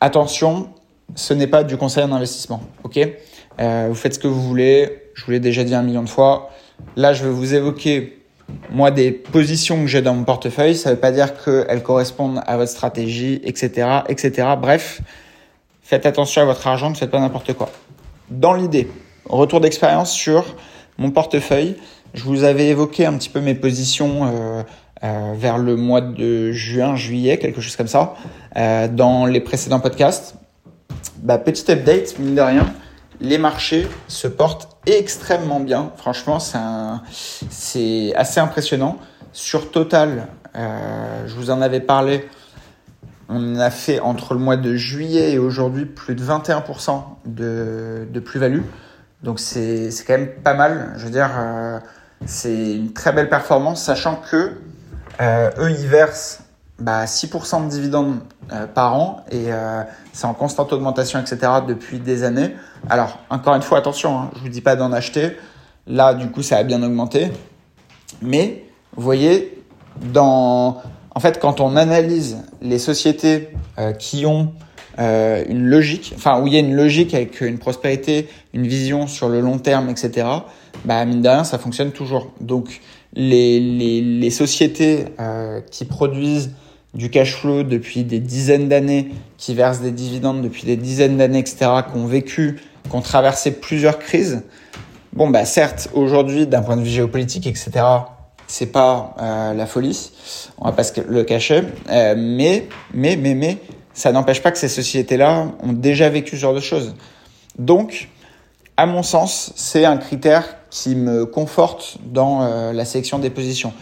attention, 0.00 0.68
ce 1.14 1.34
n'est 1.34 1.46
pas 1.46 1.64
du 1.64 1.76
conseil 1.76 2.04
en 2.04 2.12
investissement, 2.12 2.62
ok? 2.82 2.98
Euh, 3.60 3.86
Vous 3.88 3.94
faites 3.94 4.14
ce 4.14 4.18
que 4.18 4.28
vous 4.28 4.42
voulez, 4.42 5.10
je 5.14 5.24
vous 5.24 5.30
l'ai 5.30 5.40
déjà 5.40 5.64
dit 5.64 5.74
un 5.74 5.82
million 5.82 6.02
de 6.02 6.08
fois. 6.08 6.50
Là, 6.96 7.12
je 7.12 7.24
vais 7.24 7.30
vous 7.30 7.54
évoquer, 7.54 8.18
moi, 8.70 8.90
des 8.90 9.12
positions 9.12 9.80
que 9.80 9.86
j'ai 9.86 10.02
dans 10.02 10.14
mon 10.14 10.24
portefeuille. 10.24 10.74
Ça 10.74 10.90
ne 10.90 10.94
veut 10.94 11.00
pas 11.00 11.12
dire 11.12 11.32
qu'elles 11.42 11.82
correspondent 11.82 12.42
à 12.46 12.56
votre 12.56 12.70
stratégie, 12.70 13.40
etc., 13.44 14.00
etc. 14.08 14.48
Bref, 14.60 15.02
faites 15.82 16.06
attention 16.06 16.42
à 16.42 16.44
votre 16.44 16.66
argent, 16.66 16.90
ne 16.90 16.94
faites 16.94 17.10
pas 17.10 17.20
n'importe 17.20 17.52
quoi. 17.52 17.70
Dans 18.30 18.54
l'idée, 18.54 18.88
retour 19.26 19.60
d'expérience 19.60 20.10
sur 20.10 20.56
mon 20.98 21.10
portefeuille. 21.10 21.76
Je 22.14 22.24
vous 22.24 22.44
avais 22.44 22.68
évoqué 22.68 23.06
un 23.06 23.14
petit 23.14 23.28
peu 23.28 23.40
mes 23.40 23.54
positions 23.54 24.24
euh, 24.24 24.62
euh, 25.04 25.34
vers 25.36 25.58
le 25.58 25.76
mois 25.76 26.00
de 26.00 26.50
juin, 26.52 26.96
juillet, 26.96 27.36
quelque 27.36 27.60
chose 27.60 27.76
comme 27.76 27.88
ça, 27.88 28.14
euh, 28.56 28.88
dans 28.88 29.26
les 29.26 29.40
précédents 29.40 29.80
podcasts. 29.80 30.36
Bah, 31.18 31.36
petit 31.36 31.70
update, 31.70 32.18
mine 32.18 32.34
de 32.34 32.40
rien, 32.40 32.72
les 33.20 33.36
marchés 33.36 33.86
se 34.08 34.28
portent 34.28 34.78
extrêmement 34.86 35.60
bien. 35.60 35.92
Franchement, 35.98 36.38
c'est 36.40 38.14
assez 38.14 38.40
impressionnant. 38.40 38.96
Sur 39.34 39.70
Total, 39.70 40.28
euh, 40.56 41.26
je 41.26 41.34
vous 41.34 41.50
en 41.50 41.60
avais 41.60 41.80
parlé, 41.80 42.26
on 43.28 43.56
a 43.56 43.70
fait 43.70 44.00
entre 44.00 44.32
le 44.32 44.40
mois 44.40 44.56
de 44.56 44.74
juillet 44.74 45.32
et 45.32 45.38
aujourd'hui 45.38 45.84
plus 45.84 46.14
de 46.14 46.24
21% 46.24 47.02
de, 47.26 48.08
de 48.10 48.20
plus-value. 48.20 48.62
Donc 49.22 49.38
c'est 49.38 49.90
quand 50.06 50.14
même 50.14 50.32
pas 50.42 50.54
mal. 50.54 50.94
Je 50.96 51.04
veux 51.04 51.10
dire, 51.10 51.30
c'est 52.24 52.76
une 52.76 52.94
très 52.94 53.12
belle 53.12 53.28
performance, 53.28 53.82
sachant 53.82 54.16
que 54.16 54.52
euh, 55.20 55.50
eux, 55.58 55.70
ils 55.70 55.86
versent 55.86 56.40
bah, 56.78 57.04
6% 57.04 57.64
de 57.64 57.70
dividendes 57.70 58.18
euh, 58.52 58.66
par 58.66 58.94
an 58.94 59.24
et 59.30 59.52
euh, 59.52 59.82
c'est 60.12 60.26
en 60.26 60.34
constante 60.34 60.72
augmentation, 60.72 61.20
etc. 61.20 61.38
depuis 61.66 61.98
des 61.98 62.24
années. 62.24 62.52
Alors, 62.88 63.18
encore 63.30 63.54
une 63.54 63.62
fois, 63.62 63.78
attention, 63.78 64.18
hein, 64.18 64.30
je 64.36 64.40
vous 64.40 64.48
dis 64.48 64.60
pas 64.60 64.76
d'en 64.76 64.92
acheter. 64.92 65.36
Là, 65.86 66.14
du 66.14 66.30
coup, 66.30 66.42
ça 66.42 66.56
a 66.56 66.62
bien 66.62 66.82
augmenté. 66.82 67.30
Mais, 68.22 68.64
vous 68.96 69.02
voyez, 69.02 69.62
dans... 70.12 70.82
en 71.14 71.20
fait, 71.20 71.40
quand 71.40 71.60
on 71.60 71.76
analyse 71.76 72.38
les 72.60 72.78
sociétés 72.78 73.50
qui 73.98 74.24
ont 74.24 74.52
euh, 74.98 75.42
une 75.48 75.66
logique, 75.66 76.12
enfin 76.16 76.40
où 76.40 76.46
il 76.46 76.52
y 76.52 76.56
a 76.56 76.60
une 76.60 76.76
logique 76.76 77.14
avec 77.14 77.40
une 77.40 77.58
prospérité, 77.58 78.28
une 78.52 78.66
vision 78.66 79.08
sur 79.08 79.28
le 79.28 79.40
long 79.40 79.58
terme, 79.58 79.88
etc. 79.88 80.28
Bah 80.84 81.04
mine 81.04 81.20
de 81.20 81.28
rien, 81.28 81.42
ça 81.42 81.58
fonctionne 81.58 81.90
toujours. 81.90 82.30
Donc 82.40 82.80
les, 83.14 83.60
les, 83.60 84.00
les 84.00 84.30
sociétés 84.30 85.06
euh, 85.20 85.60
qui 85.70 85.84
produisent 85.84 86.50
du 86.94 87.10
cash 87.10 87.34
flow 87.34 87.62
depuis 87.62 88.04
des 88.04 88.20
dizaines 88.20 88.68
d'années, 88.68 89.10
qui 89.36 89.54
versent 89.54 89.80
des 89.80 89.90
dividendes 89.90 90.42
depuis 90.42 90.64
des 90.64 90.76
dizaines 90.76 91.16
d'années, 91.16 91.40
etc., 91.40 91.56
qui 91.90 91.98
ont 91.98 92.06
vécu, 92.06 92.60
qui 92.88 92.96
ont 92.96 93.00
traversé 93.00 93.52
plusieurs 93.52 93.98
crises. 93.98 94.42
Bon, 95.12 95.28
bah 95.28 95.44
certes, 95.44 95.88
aujourd'hui, 95.92 96.46
d'un 96.46 96.62
point 96.62 96.76
de 96.76 96.82
vue 96.82 96.90
géopolitique, 96.90 97.46
etc., 97.46 97.70
c'est 98.46 98.66
pas 98.66 99.14
euh, 99.20 99.54
la 99.54 99.66
folie, 99.66 100.10
on 100.58 100.66
va 100.66 100.72
pas 100.72 100.82
le 101.08 101.24
cacher, 101.24 101.62
euh, 101.88 102.14
mais, 102.16 102.68
mais, 102.92 103.16
mais, 103.16 103.34
mais, 103.34 103.58
ça 103.94 104.12
n'empêche 104.12 104.42
pas 104.42 104.50
que 104.50 104.58
ces 104.58 104.68
sociétés-là 104.68 105.52
ont 105.62 105.72
déjà 105.72 106.08
vécu 106.08 106.36
ce 106.36 106.40
genre 106.40 106.54
de 106.54 106.60
choses. 106.60 106.94
Donc, 107.58 108.08
à 108.76 108.86
mon 108.86 109.02
sens, 109.02 109.52
c'est 109.56 109.84
un 109.84 109.96
critère 109.96 110.44
qui 110.70 110.96
me 110.96 111.24
conforte 111.24 111.98
dans 112.04 112.42
euh, 112.42 112.72
la 112.72 112.84
sélection 112.84 113.18
des 113.18 113.30
positions. 113.30 113.72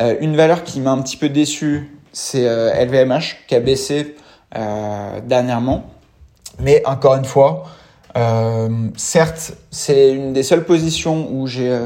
Euh, 0.00 0.14
une 0.20 0.36
valeur 0.36 0.62
qui 0.62 0.80
m'a 0.80 0.92
un 0.92 1.02
petit 1.02 1.16
peu 1.16 1.28
déçu, 1.28 1.90
c'est 2.12 2.44
LVMH 2.44 3.12
euh, 3.12 3.20
qui 3.48 3.54
a 3.54 3.60
baissé 3.60 4.16
dernièrement. 5.24 5.90
Mais 6.60 6.82
encore 6.86 7.16
une 7.16 7.26
fois, 7.26 7.64
certes, 8.96 9.52
c'est 9.70 10.12
une 10.14 10.32
des 10.32 10.42
seules 10.42 10.64
positions 10.64 11.28
où 11.30 11.46
j'ai 11.46 11.78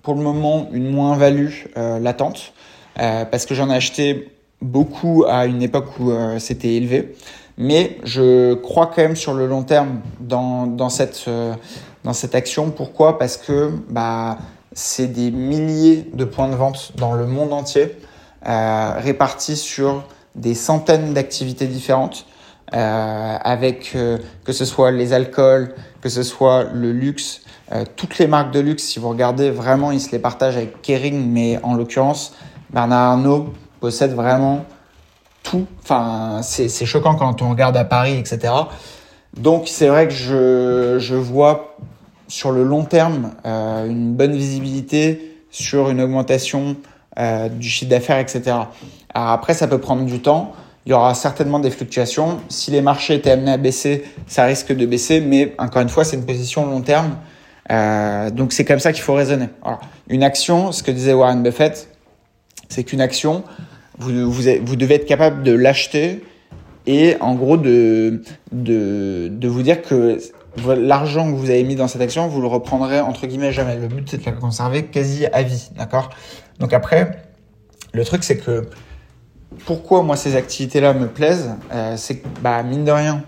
pour 0.00 0.14
le 0.14 0.22
moment 0.22 0.68
une 0.72 0.90
moins-value 0.90 1.66
latente. 1.76 2.54
parce 2.94 3.44
que 3.44 3.54
j'en 3.54 3.68
ai 3.68 3.74
acheté 3.74 4.32
beaucoup 4.62 5.26
à 5.28 5.44
une 5.44 5.60
époque 5.60 5.98
où 5.98 6.12
c'était 6.38 6.72
élevé. 6.72 7.14
Mais 7.58 7.98
je 8.04 8.54
crois 8.54 8.86
quand 8.86 9.02
même 9.02 9.16
sur 9.16 9.34
le 9.34 9.46
long 9.46 9.64
terme 9.64 10.00
dans, 10.20 10.66
dans, 10.66 10.88
cette, 10.88 11.28
dans 12.04 12.12
cette 12.12 12.34
action. 12.34 12.70
Pourquoi? 12.70 13.18
Parce 13.18 13.36
que 13.36 13.70
bah, 13.88 14.38
c'est 14.72 15.08
des 15.08 15.30
milliers 15.30 16.08
de 16.12 16.24
points 16.24 16.48
de 16.48 16.54
vente 16.54 16.92
dans 16.96 17.12
le 17.14 17.26
monde 17.26 17.52
entier, 17.52 17.96
répartis 18.44 19.56
sur 19.56 20.04
des 20.34 20.54
centaines 20.54 21.14
d'activités 21.14 21.66
différentes, 21.66 22.26
euh, 22.72 23.36
avec 23.40 23.92
euh, 23.94 24.18
que 24.44 24.52
ce 24.52 24.64
soit 24.64 24.90
les 24.90 25.12
alcools, 25.12 25.74
que 26.00 26.08
ce 26.08 26.22
soit 26.22 26.64
le 26.72 26.92
luxe, 26.92 27.42
euh, 27.72 27.84
toutes 27.94 28.18
les 28.18 28.26
marques 28.26 28.52
de 28.52 28.58
luxe, 28.58 28.82
si 28.84 28.98
vous 28.98 29.10
regardez 29.10 29.50
vraiment, 29.50 29.92
ils 29.92 30.00
se 30.00 30.10
les 30.10 30.18
partagent 30.18 30.56
avec 30.56 30.82
Kering, 30.82 31.30
mais 31.30 31.60
en 31.62 31.74
l'occurrence, 31.74 32.34
Bernard 32.70 33.12
Arnault 33.12 33.52
possède 33.80 34.12
vraiment 34.12 34.64
tout. 35.42 35.66
Enfin, 35.82 36.40
c'est 36.42 36.86
choquant 36.86 37.14
quand 37.14 37.42
on 37.42 37.50
regarde 37.50 37.76
à 37.76 37.84
Paris, 37.84 38.16
etc. 38.18 38.52
Donc 39.36 39.68
c'est 39.68 39.88
vrai 39.88 40.08
que 40.08 40.14
je, 40.14 40.96
je 40.98 41.14
vois 41.14 41.76
sur 42.28 42.52
le 42.52 42.64
long 42.64 42.84
terme 42.84 43.32
euh, 43.46 43.86
une 43.86 44.14
bonne 44.14 44.34
visibilité 44.34 45.38
sur 45.50 45.90
une 45.90 46.00
augmentation 46.00 46.76
euh, 47.18 47.48
du 47.48 47.68
chiffre 47.68 47.90
d'affaires, 47.90 48.18
etc. 48.18 48.42
Alors 49.14 49.28
après, 49.30 49.54
ça 49.54 49.68
peut 49.68 49.78
prendre 49.78 50.04
du 50.04 50.20
temps. 50.20 50.52
Il 50.86 50.90
y 50.90 50.92
aura 50.92 51.14
certainement 51.14 51.60
des 51.60 51.70
fluctuations. 51.70 52.40
Si 52.48 52.70
les 52.70 52.82
marchés 52.82 53.14
étaient 53.14 53.30
amenés 53.30 53.52
à 53.52 53.56
baisser, 53.56 54.04
ça 54.26 54.44
risque 54.44 54.74
de 54.74 54.84
baisser. 54.84 55.20
Mais 55.20 55.54
encore 55.58 55.82
une 55.82 55.88
fois, 55.88 56.04
c'est 56.04 56.16
une 56.16 56.26
position 56.26 56.66
long 56.66 56.80
terme. 56.80 57.16
Euh, 57.70 58.30
donc 58.30 58.52
c'est 58.52 58.64
comme 58.64 58.80
ça 58.80 58.92
qu'il 58.92 59.02
faut 59.02 59.14
raisonner. 59.14 59.48
Alors, 59.64 59.80
une 60.08 60.22
action, 60.22 60.72
ce 60.72 60.82
que 60.82 60.90
disait 60.90 61.12
Warren 61.12 61.42
Buffett, 61.42 61.88
c'est 62.68 62.84
qu'une 62.84 63.00
action, 63.00 63.44
vous, 63.98 64.30
vous, 64.30 64.42
vous, 64.62 64.76
devez 64.76 64.96
être 64.96 65.06
capable 65.06 65.42
de 65.44 65.52
l'acheter 65.52 66.22
et 66.86 67.16
en 67.20 67.34
gros 67.34 67.56
de, 67.56 68.22
de, 68.52 69.28
de 69.30 69.48
vous 69.48 69.62
dire 69.62 69.80
que 69.82 70.18
l'argent 70.76 71.30
que 71.30 71.36
vous 71.36 71.50
avez 71.50 71.64
mis 71.64 71.76
dans 71.76 71.88
cette 71.88 72.02
action, 72.02 72.28
vous 72.28 72.40
le 72.40 72.46
reprendrez 72.46 73.00
entre 73.00 73.26
guillemets 73.26 73.52
jamais. 73.52 73.76
Le 73.76 73.88
but 73.88 74.08
c'est 74.10 74.18
de 74.18 74.24
la 74.24 74.32
conserver 74.32 74.86
quasi 74.86 75.26
à 75.26 75.42
vie, 75.42 75.70
d'accord? 75.76 76.10
Donc 76.58 76.72
après, 76.72 77.22
le 77.92 78.04
truc 78.04 78.24
c'est 78.24 78.38
que 78.38 78.68
pourquoi 79.66 80.02
moi 80.02 80.16
ces 80.16 80.36
activités-là 80.36 80.94
me 80.94 81.06
plaisent, 81.06 81.50
euh, 81.72 81.94
c'est 81.96 82.16
que 82.16 82.28
bah, 82.42 82.62
mine 82.62 82.84
de 82.84 82.90
rien, 82.90 83.22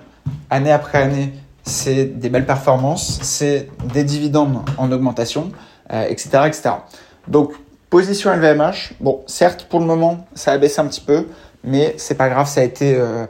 année 0.50 0.72
après 0.72 0.98
année, 0.98 1.32
c'est 1.62 2.04
des 2.04 2.28
belles 2.28 2.46
performances, 2.46 3.18
c'est 3.22 3.68
des 3.92 4.04
dividendes 4.04 4.60
en 4.78 4.90
augmentation, 4.92 5.50
etc., 5.90 6.30
euh, 6.34 6.44
etc. 6.46 6.70
Donc 7.28 7.52
position 7.90 8.32
LVMH, 8.34 8.94
bon 9.00 9.22
certes 9.26 9.66
pour 9.68 9.80
le 9.80 9.86
moment 9.86 10.26
ça 10.34 10.52
a 10.52 10.58
baissé 10.58 10.80
un 10.80 10.86
petit 10.86 11.00
peu, 11.00 11.26
mais 11.64 11.94
c'est 11.98 12.16
pas 12.16 12.28
grave, 12.28 12.46
ça 12.48 12.60
a 12.60 12.64
été 12.64 12.94
euh, 12.96 13.26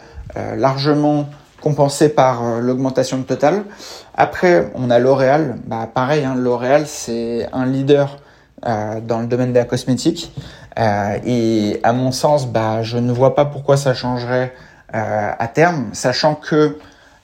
largement 0.57 1.29
compensé 1.61 2.09
par 2.09 2.61
l'augmentation 2.61 3.19
de 3.19 3.23
total. 3.25 3.65
Après 4.15 4.71
on 4.75 4.91
a 4.91 4.99
L'Oréal, 4.99 5.57
bah 5.67 5.89
pareil, 5.93 6.25
hein, 6.25 6.35
L'Oréal 6.37 6.85
c'est 6.87 7.49
un 7.53 7.67
leader 7.67 8.19
dans 8.63 9.21
le 9.21 9.27
domaine 9.27 9.53
de 9.53 9.59
la 9.59 9.65
cosmétique. 9.65 10.33
Euh, 10.79 11.19
et 11.25 11.81
à 11.83 11.93
mon 11.93 12.13
sens, 12.13 12.47
bah, 12.47 12.83
je 12.83 12.99
ne 12.99 13.13
vois 13.13 13.35
pas 13.35 13.45
pourquoi 13.45 13.77
ça 13.77 13.95
changerait 13.95 14.53
euh, 14.95 15.31
à 15.39 15.49
terme, 15.49 15.87
sachant 15.93 16.35
que 16.35 16.79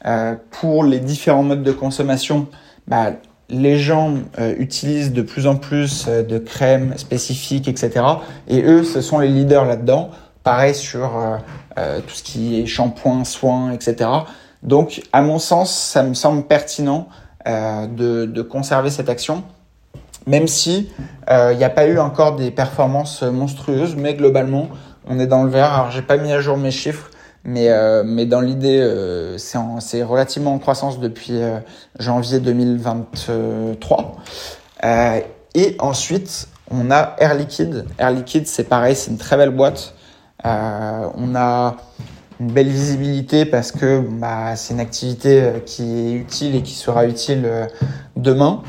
euh, 0.07 0.35
pour 0.51 0.85
les 0.85 0.99
différents 0.99 1.43
modes 1.43 1.63
de 1.63 1.73
consommation, 1.73 2.49
bah, 2.89 3.13
les 3.51 3.79
gens 3.79 4.15
euh, 4.39 4.55
utilisent 4.59 5.13
de 5.13 5.23
plus 5.23 5.47
en 5.47 5.57
plus 5.57 6.07
euh, 6.09 6.23
de 6.23 6.39
crèmes 6.39 6.95
spécifiques, 6.97 7.69
etc. 7.69 8.05
Et 8.49 8.63
eux, 8.63 8.85
ce 8.85 9.01
sont 9.01 9.19
les 9.19 9.29
leaders 9.29 9.67
là-dedans. 9.67 10.11
Pareil 10.43 10.75
sur 10.75 11.13
tout 11.77 12.15
ce 12.15 12.23
qui 12.23 12.61
est 12.61 12.67
shampoing, 12.67 13.25
soins, 13.25 13.73
etc. 13.73 14.11
Donc, 14.63 15.03
à 15.13 15.23
mon 15.23 15.39
sens, 15.39 15.75
ça 15.75 16.03
me 16.03 16.15
semble 16.15 16.45
pertinent 16.45 17.09
de, 17.47 18.27
de 18.27 18.43
conserver 18.43 18.91
cette 18.91 19.09
action 19.09 19.45
même 20.27 20.47
si 20.47 20.91
il 21.29 21.33
euh, 21.33 21.55
n'y 21.55 21.65
a 21.65 21.71
pas 21.71 21.87
eu 21.87 21.99
encore 21.99 22.37
des 22.37 22.51
performances 22.51 23.23
monstrueuses, 23.23 23.97
mais 23.97 24.15
globalement, 24.15 24.69
on 25.09 25.19
est 25.19 25.27
dans 25.27 25.43
le 25.45 25.51
vert. 25.51 25.73
Alors, 25.73 25.91
j'ai 25.91 26.03
pas 26.03 26.17
mis 26.17 26.33
à 26.33 26.41
jour 26.41 26.57
mes 26.57 26.71
chiffres, 26.71 27.11
mais, 27.45 27.69
euh, 27.69 28.03
mais 28.05 28.27
dans 28.27 28.41
l'idée, 28.41 28.81
euh, 28.81 29.37
c'est 29.39 30.03
relativement 30.03 30.55
en 30.55 30.59
croissance 30.59 31.01
depuis 31.01 31.43
euh, 31.43 31.59
janvier 31.99 32.41
2023. 32.41 34.17
et 35.55 35.77
ensuite, 35.79 36.49
on 36.71 36.91
a 36.91 37.17
Air 37.19 37.35
Liquide. 37.35 37.87
Air 37.99 38.13
Liquide, 38.13 38.47
c'est 38.47 38.65
pareil, 38.65 38.95
c'est 38.95 39.11
une 39.11 39.19
très 39.19 39.37
belle 39.37 39.51
boîte. 39.51 39.95
On 40.45 41.35
a 41.35 41.77
une 42.41 42.51
belle 42.51 42.69
visibilité 42.69 43.45
parce 43.45 43.71
que 43.73 44.01
bah, 44.01 44.57
c'est 44.57 44.75
une 44.75 44.81
activité 44.81 45.63
qui 45.65 45.83
est 45.83 46.13
utile 46.13 46.57
et 46.57 46.63
qui 46.63 46.75
sera 46.75 47.07
utile 47.07 47.49
demain. 48.17 48.63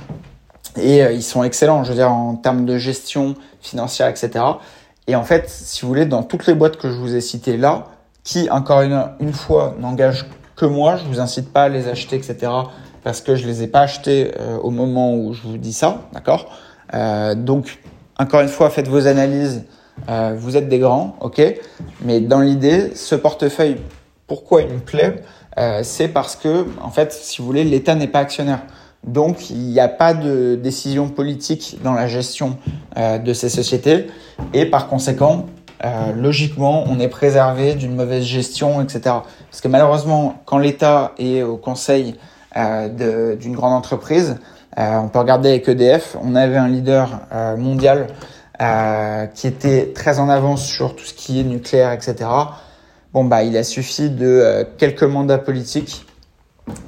Et 0.78 1.04
euh, 1.04 1.12
ils 1.12 1.24
sont 1.24 1.44
excellents, 1.44 1.84
je 1.84 1.90
veux 1.90 1.96
dire, 1.96 2.12
en 2.12 2.36
termes 2.36 2.66
de 2.66 2.78
gestion 2.78 3.36
financière, 3.62 4.08
etc. 4.08 4.44
Et 5.08 5.16
en 5.16 5.24
fait, 5.24 5.50
si 5.50 5.82
vous 5.82 5.88
voulez, 5.88 6.06
dans 6.06 6.24
toutes 6.24 6.48
les 6.48 6.54
boîtes 6.54 6.78
que 6.78 6.90
je 6.90 6.96
vous 6.96 7.16
ai 7.16 7.22
citées 7.22 7.58
là, 7.58 7.88
qui, 8.24 8.50
encore 8.50 8.82
une, 8.82 9.34
fois, 9.34 9.76
n'engagent 9.80 10.26
que 10.56 10.66
moi, 10.66 10.96
je 10.96 11.04
vous 11.06 11.20
incite 11.20 11.52
pas 11.52 11.64
à 11.64 11.70
les 11.70 11.88
acheter, 11.88 12.16
etc. 12.16 12.52
Parce 13.04 13.20
que 13.20 13.36
je 13.36 13.46
les 13.46 13.64
ai 13.64 13.68
pas 13.68 13.82
achetés 13.82 14.32
euh, 14.40 14.58
au 14.60 14.70
moment 14.70 15.14
où 15.14 15.34
je 15.34 15.42
vous 15.42 15.58
dis 15.58 15.74
ça, 15.74 16.04
d'accord? 16.14 16.58
Euh, 16.94 17.36
Donc, 17.36 17.80
encore 18.18 18.42
une 18.42 18.48
fois, 18.48 18.70
faites 18.70 18.88
vos 18.88 19.08
analyses. 19.08 19.66
Euh, 20.10 20.34
vous 20.38 20.58
êtes 20.58 20.70
des 20.70 20.80
grands, 20.80 21.16
ok 21.22 21.42
Mais 22.02 22.20
dans 22.20 22.42
l'idée, 22.42 22.96
ce 22.96 23.16
portefeuille, 23.16 23.78
pourquoi 24.28 24.62
il 24.62 24.70
me 24.70 24.80
plaît 24.80 25.22
C'est 25.84 26.08
parce 26.08 26.36
que, 26.36 26.66
en 26.82 26.90
fait, 26.90 27.14
si 27.14 27.42
vous 27.42 27.48
voulez, 27.48 27.64
l'État 27.64 27.94
n'est 27.94 28.08
pas 28.08 28.20
actionnaire. 28.20 28.62
Donc, 29.06 29.50
il 29.50 29.58
n'y 29.58 29.80
a 29.80 29.90
pas 29.90 30.14
de 30.14 30.56
décision 30.56 31.10
politique 31.10 31.78
dans 31.84 31.94
la 31.94 32.08
gestion 32.08 32.58
euh, 32.98 33.18
de 33.18 33.34
ces 33.34 33.50
sociétés 33.50 34.08
et 34.54 34.66
par 34.66 34.88
conséquent, 34.88 35.46
euh, 35.84 36.14
logiquement, 36.14 36.86
on 36.88 37.00
est 37.00 37.10
préservé 37.10 37.76
d'une 37.76 37.96
mauvaise 37.96 38.24
gestion, 38.24 38.82
etc. 38.82 39.02
Parce 39.50 39.62
que 39.62 39.68
malheureusement, 39.68 40.36
quand 40.46 40.58
l'État 40.58 41.12
est 41.18 41.44
au 41.44 41.58
conseil 41.58 42.16
euh, 42.56 43.36
d'une 43.36 43.56
grande 43.56 43.74
entreprise, 43.74 44.38
euh, 44.78 44.98
on 44.98 45.10
peut 45.10 45.20
regarder 45.20 45.50
avec 45.50 45.68
EDF, 45.68 46.16
on 46.22 46.36
avait 46.36 46.58
un 46.58 46.70
leader 46.70 47.20
euh, 47.34 47.58
mondial 47.58 48.08
euh, 48.62 49.26
qui 49.28 49.48
était 49.48 49.94
très 49.94 50.20
en 50.20 50.30
avance 50.30 50.66
sur 50.66 50.96
tout 50.96 51.06
ce 51.06 51.14
qui 51.14 51.40
est 51.40 51.44
nucléaire, 51.44 51.92
etc. 51.92 52.30
Bon, 53.14 53.24
bah, 53.24 53.44
il 53.44 53.56
a 53.58 53.64
suffi 53.64 54.10
de 54.10 54.66
quelques 54.78 55.04
mandats 55.04 55.38
politiques 55.38 56.06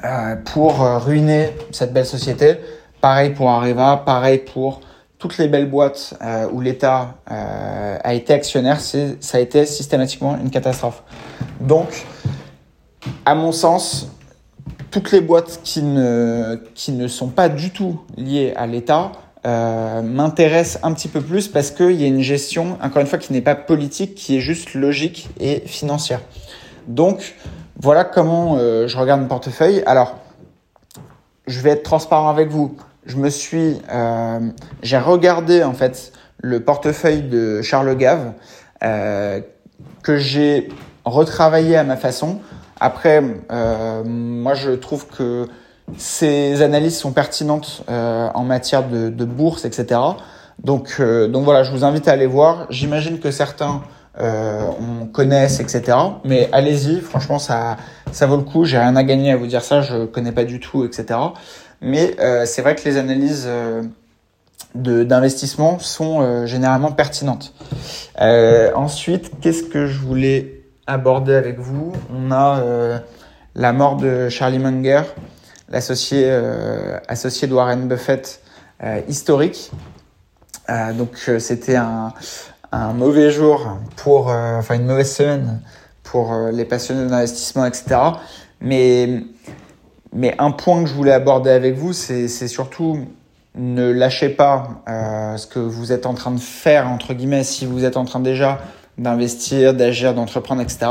euh, 0.06 0.38
pour 0.38 0.82
euh, 0.82 1.00
ruiner 1.00 1.50
cette 1.72 1.92
belle 1.92 2.06
société. 2.06 2.56
Pareil 3.02 3.32
pour 3.32 3.50
Areva, 3.50 4.02
pareil 4.06 4.40
pour 4.40 4.80
toutes 5.18 5.38
les 5.38 5.50
belles 5.50 5.70
boîtes 5.70 6.14
euh, 6.22 6.48
où 6.52 6.62
l'État 6.62 7.16
euh, 7.30 7.98
a 8.02 8.14
été 8.14 8.34
actionnaire, 8.34 8.80
ça 8.80 9.38
a 9.38 9.40
été 9.40 9.66
systématiquement 9.66 10.38
une 10.38 10.50
catastrophe. 10.50 11.04
Donc, 11.60 12.06
à 13.26 13.36
mon 13.36 13.52
sens, 13.52 14.10
toutes 14.92 15.12
les 15.12 15.22
boîtes 15.22 15.60
qui 15.64 15.82
ne, 15.82 16.58
qui 16.74 16.94
ne 16.94 17.08
sont 17.08 17.28
pas 17.28 17.50
du 17.50 17.72
tout 17.72 18.02
liées 18.16 18.54
à 18.56 18.68
l'État 18.68 19.12
euh, 19.46 20.02
m'intéressent 20.02 20.84
un 20.84 20.92
petit 20.94 21.08
peu 21.08 21.22
plus 21.22 21.48
parce 21.48 21.70
qu'il 21.70 21.92
y 21.92 22.04
a 22.04 22.08
une 22.08 22.22
gestion, 22.22 22.78
encore 22.82 23.02
une 23.02 23.08
fois, 23.08 23.20
qui 23.20 23.32
n'est 23.32 23.42
pas 23.42 23.54
politique, 23.54 24.16
qui 24.16 24.38
est 24.38 24.40
juste 24.40 24.74
logique 24.74 25.30
et 25.40 25.62
financière. 25.68 26.22
Donc, 26.88 27.36
voilà 27.80 28.06
comment 28.06 28.58
euh, 28.58 28.88
je 28.88 28.98
regarde 28.98 29.22
mon 29.22 29.28
portefeuille. 29.28 29.84
Alors, 29.86 30.18
je 31.46 31.60
vais 31.60 31.72
être 31.72 31.84
transparent 31.84 32.30
avec 32.30 32.50
vous. 32.50 32.76
Je 33.06 33.18
me 33.18 33.30
suis, 33.30 33.78
euh, 33.92 34.40
j'ai 34.82 34.98
regardé 34.98 35.62
en 35.62 35.74
fait 35.74 36.12
le 36.38 36.62
portefeuille 36.62 37.22
de 37.22 37.62
Charles 37.62 37.96
Gave 37.96 38.34
que 40.02 40.18
j'ai 40.18 40.70
retravaillé 41.06 41.76
à 41.76 41.84
ma 41.84 41.98
façon. 41.98 42.40
Après, 42.80 43.22
moi, 43.22 44.54
je 44.54 44.72
trouve 44.72 45.08
que 45.08 45.48
ces 45.98 46.62
analyses 46.62 46.98
sont 46.98 47.12
pertinentes 47.12 47.84
euh, 47.90 48.30
en 48.34 48.44
matière 48.44 48.88
de, 48.88 49.26
bourse, 49.26 49.66
etc. 49.66 50.00
Donc, 50.64 50.96
euh, 51.00 51.28
donc 51.28 51.44
voilà, 51.44 51.64
je 51.64 51.72
vous 51.72 51.84
invite 51.84 52.08
à 52.08 52.12
aller 52.12 52.26
voir. 52.26 52.66
J'imagine 52.70 53.20
que 53.20 53.32
certains 53.32 53.84
euh, 54.20 54.62
on 54.80 55.06
connaisse, 55.06 55.60
etc. 55.60 55.98
Mais 56.24 56.50
allez-y, 56.52 57.02
franchement, 57.02 57.40
ça, 57.40 57.78
ça 58.12 58.26
vaut 58.26 58.38
le 58.38 58.44
coup. 58.44 58.66
J'ai 58.66 58.78
rien 58.78 58.96
à 58.96 59.04
gagner 59.04 59.32
à 59.32 59.38
vous 59.38 59.48
dire 59.48 59.64
ça, 59.64 59.82
je 59.82 60.06
connais 60.06 60.32
pas 60.32 60.46
du 60.46 60.60
tout, 60.60 60.86
etc. 60.86 61.20
Mais 61.82 62.16
euh, 62.20 62.46
c'est 62.46 62.62
vrai 62.62 62.76
que 62.76 62.84
les 62.86 62.98
analyses 62.98 63.48
d'investissement 64.74 65.80
sont 65.80 66.46
généralement 66.46 66.92
pertinentes. 66.92 67.54
Ensuite, 68.20 69.40
qu'est-ce 69.40 69.64
que 69.64 69.86
je 69.86 70.00
voulais 70.00 70.64
aborder 70.88 71.36
avec 71.36 71.60
vous? 71.60 71.94
On 72.14 72.32
a 72.32 73.02
la 73.56 73.74
mort 73.74 73.98
de 73.98 74.30
Charlie 74.30 74.60
Munger, 74.60 75.02
l'associé 75.70 76.30
associé 77.08 77.48
de 77.48 77.54
Warren 77.54 77.88
Buffett 77.88 78.42
historique. 79.08 79.72
donc 80.98 81.30
c'était 81.40 81.76
un, 81.76 82.14
un 82.76 82.94
mauvais 82.94 83.32
jour 83.32 83.78
pour, 83.96 84.30
euh, 84.30 84.58
enfin 84.60 84.76
une 84.76 84.86
mauvaise 84.86 85.14
semaine 85.14 85.62
pour 86.04 86.34
euh, 86.34 86.52
les 86.52 86.66
passionnés 86.66 87.10
d'investissement, 87.10 87.66
etc. 87.66 87.96
Mais, 88.60 89.24
mais 90.14 90.36
un 90.40 90.52
point 90.52 90.84
que 90.84 90.90
je 90.90 90.94
voulais 90.94 91.14
aborder 91.14 91.52
avec 91.52 91.76
vous, 91.76 91.94
c'est 91.94 92.28
surtout 92.48 93.06
ne 93.58 93.90
lâchez 93.90 94.28
pas 94.28 94.82
euh, 94.90 95.38
ce 95.38 95.48
que 95.48 95.60
vous 95.60 95.94
êtes 95.94 96.06
en 96.06 96.14
train 96.14 96.32
de 96.32 96.40
faire, 96.40 96.90
entre 96.90 97.14
guillemets, 97.14 97.46
si 97.46 97.66
vous 97.66 97.86
êtes 97.86 97.96
en 97.96 98.04
train 98.04 98.20
déjà 98.20 98.60
d'investir, 98.98 99.74
d'agir, 99.74 100.14
d'entreprendre, 100.14 100.62
etc. 100.62 100.88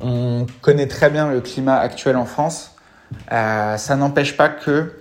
On 0.00 0.46
connaît 0.60 0.86
très 0.86 1.10
bien 1.10 1.28
le 1.28 1.40
climat 1.40 1.76
actuel 1.76 2.16
en 2.16 2.24
France. 2.24 2.69
Euh, 3.32 3.76
ça 3.76 3.96
n'empêche 3.96 4.36
pas 4.36 4.48
que 4.48 4.92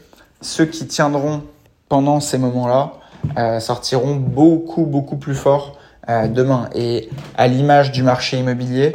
ceux 0.41 0.65
qui 0.65 0.87
tiendront 0.87 1.43
pendant 1.89 2.19
ces 2.19 2.37
moments-là 2.37 2.93
euh, 3.37 3.59
sortiront 3.59 4.15
beaucoup, 4.15 4.85
beaucoup 4.85 5.17
plus 5.17 5.35
forts 5.35 5.77
euh, 6.07 6.27
demain. 6.27 6.69
Et 6.73 7.09
à 7.37 7.47
l'image 7.47 7.91
du 7.91 8.03
marché 8.03 8.37
immobilier, 8.39 8.93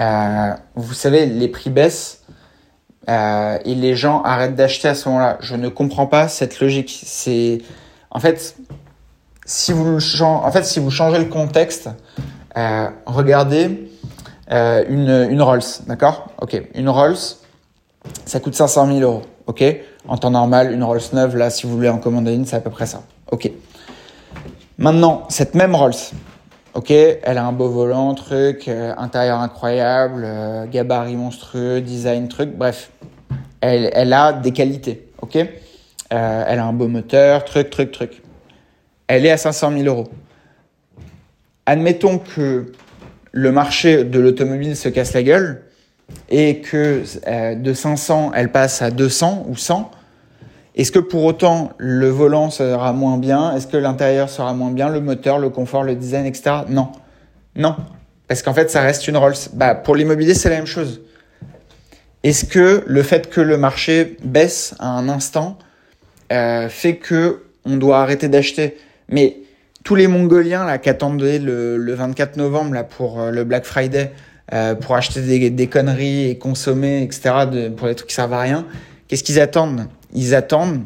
euh, 0.00 0.52
vous 0.76 0.94
savez, 0.94 1.26
les 1.26 1.48
prix 1.48 1.70
baissent 1.70 2.20
et 3.06 3.74
les 3.74 3.94
gens 3.94 4.22
arrêtent 4.22 4.54
d'acheter 4.54 4.88
à 4.88 4.94
ce 4.94 5.10
moment-là. 5.10 5.36
Je 5.40 5.56
ne 5.56 5.68
comprends 5.68 6.06
pas 6.06 6.26
cette 6.28 6.58
logique. 6.60 7.02
C'est 7.04 7.58
en 8.10 8.18
fait, 8.18 8.56
si 9.44 9.72
vous 9.72 10.00
changez 10.00 11.18
le 11.18 11.26
contexte, 11.26 11.90
regardez 13.04 13.90
une 14.48 15.42
Rolls, 15.42 15.60
d'accord? 15.86 16.28
Ok, 16.40 16.58
une 16.74 16.88
Rolls, 16.88 17.18
ça 18.24 18.40
coûte 18.40 18.54
500 18.54 18.86
000 18.86 19.00
euros, 19.00 19.22
ok? 19.46 19.64
En 20.06 20.16
temps 20.16 20.30
normal, 20.30 20.72
une 20.72 20.84
Rolls 20.84 21.00
neuve, 21.12 21.36
là, 21.36 21.50
si 21.50 21.66
vous 21.66 21.74
voulez 21.74 21.88
en 21.88 21.98
commander 21.98 22.34
une, 22.34 22.44
c'est 22.44 22.56
à 22.56 22.60
peu 22.60 22.70
près 22.70 22.86
ça, 22.86 23.02
ok 23.30 23.50
Maintenant, 24.76 25.26
cette 25.28 25.54
même 25.54 25.74
Rolls, 25.74 25.94
ok? 26.74 26.90
Elle 26.90 27.38
a 27.38 27.44
un 27.44 27.52
beau 27.52 27.68
volant, 27.68 28.14
truc, 28.14 28.68
euh, 28.68 28.92
intérieur 28.98 29.38
incroyable, 29.38 30.22
euh, 30.24 30.66
gabarit 30.66 31.16
monstrueux, 31.16 31.80
design, 31.80 32.28
truc, 32.28 32.50
bref. 32.56 32.90
Elle, 33.60 33.90
elle 33.94 34.12
a 34.12 34.32
des 34.32 34.50
qualités, 34.50 35.08
ok? 35.22 35.36
Euh, 36.12 36.44
Elle 36.46 36.58
a 36.58 36.64
un 36.64 36.72
beau 36.72 36.88
moteur, 36.88 37.44
truc, 37.44 37.70
truc, 37.70 37.90
truc. 37.90 38.22
Elle 39.06 39.26
est 39.26 39.30
à 39.30 39.36
500 39.36 39.72
000 39.72 39.84
euros. 39.84 40.08
Admettons 41.66 42.18
que 42.18 42.72
le 43.32 43.52
marché 43.52 44.04
de 44.04 44.20
l'automobile 44.20 44.76
se 44.76 44.88
casse 44.88 45.12
la 45.12 45.22
gueule 45.22 45.63
et 46.28 46.60
que 46.60 47.02
euh, 47.26 47.54
de 47.54 47.72
500, 47.72 48.32
elle 48.34 48.50
passe 48.50 48.82
à 48.82 48.90
200 48.90 49.46
ou 49.48 49.56
100. 49.56 49.90
Est-ce 50.76 50.90
que 50.90 50.98
pour 50.98 51.24
autant 51.24 51.70
le 51.78 52.08
volant 52.08 52.50
sera 52.50 52.92
moins 52.92 53.18
bien? 53.18 53.54
Est-ce 53.54 53.66
que 53.66 53.76
l'intérieur 53.76 54.28
sera 54.28 54.52
moins 54.54 54.70
bien? 54.70 54.88
Le 54.88 55.00
moteur, 55.00 55.38
le 55.38 55.50
confort, 55.50 55.84
le 55.84 55.94
design, 55.94 56.26
etc. 56.26 56.56
Non. 56.68 56.88
Non. 57.54 57.76
Parce 58.26 58.42
qu'en 58.42 58.54
fait, 58.54 58.70
ça 58.70 58.80
reste 58.80 59.06
une 59.06 59.16
Rolls. 59.16 59.34
Bah, 59.52 59.74
pour 59.74 59.94
l'immobilier, 59.94 60.34
c'est 60.34 60.50
la 60.50 60.56
même 60.56 60.66
chose. 60.66 61.02
Est-ce 62.24 62.44
que 62.46 62.82
le 62.86 63.02
fait 63.02 63.28
que 63.28 63.40
le 63.40 63.56
marché 63.58 64.16
baisse 64.24 64.74
à 64.78 64.88
un 64.88 65.08
instant 65.08 65.58
euh, 66.32 66.68
fait 66.68 66.96
que 66.96 67.42
on 67.64 67.76
doit 67.76 68.00
arrêter 68.00 68.28
d'acheter? 68.28 68.78
Mais 69.08 69.36
tous 69.84 69.94
les 69.94 70.08
Mongoliens 70.08 70.64
là 70.64 70.78
qui 70.78 70.88
attendaient 70.88 71.38
le, 71.38 71.76
le 71.76 71.94
24 71.94 72.36
novembre 72.38 72.72
là 72.72 72.82
pour 72.82 73.20
euh, 73.20 73.30
le 73.30 73.44
Black 73.44 73.66
Friday 73.66 74.12
euh, 74.52 74.74
pour 74.74 74.94
acheter 74.94 75.22
des, 75.22 75.50
des, 75.50 75.66
conneries 75.68 76.28
et 76.28 76.38
consommer 76.38 77.02
etc 77.02 77.46
de, 77.50 77.68
pour 77.68 77.88
des 77.88 77.94
trucs 77.94 78.10
qui 78.10 78.14
servent 78.14 78.34
à 78.34 78.40
rien, 78.40 78.66
qu'est-ce 79.08 79.24
qu'ils 79.24 79.40
attendent? 79.40 79.88
Ils 80.12 80.34
attendent 80.34 80.82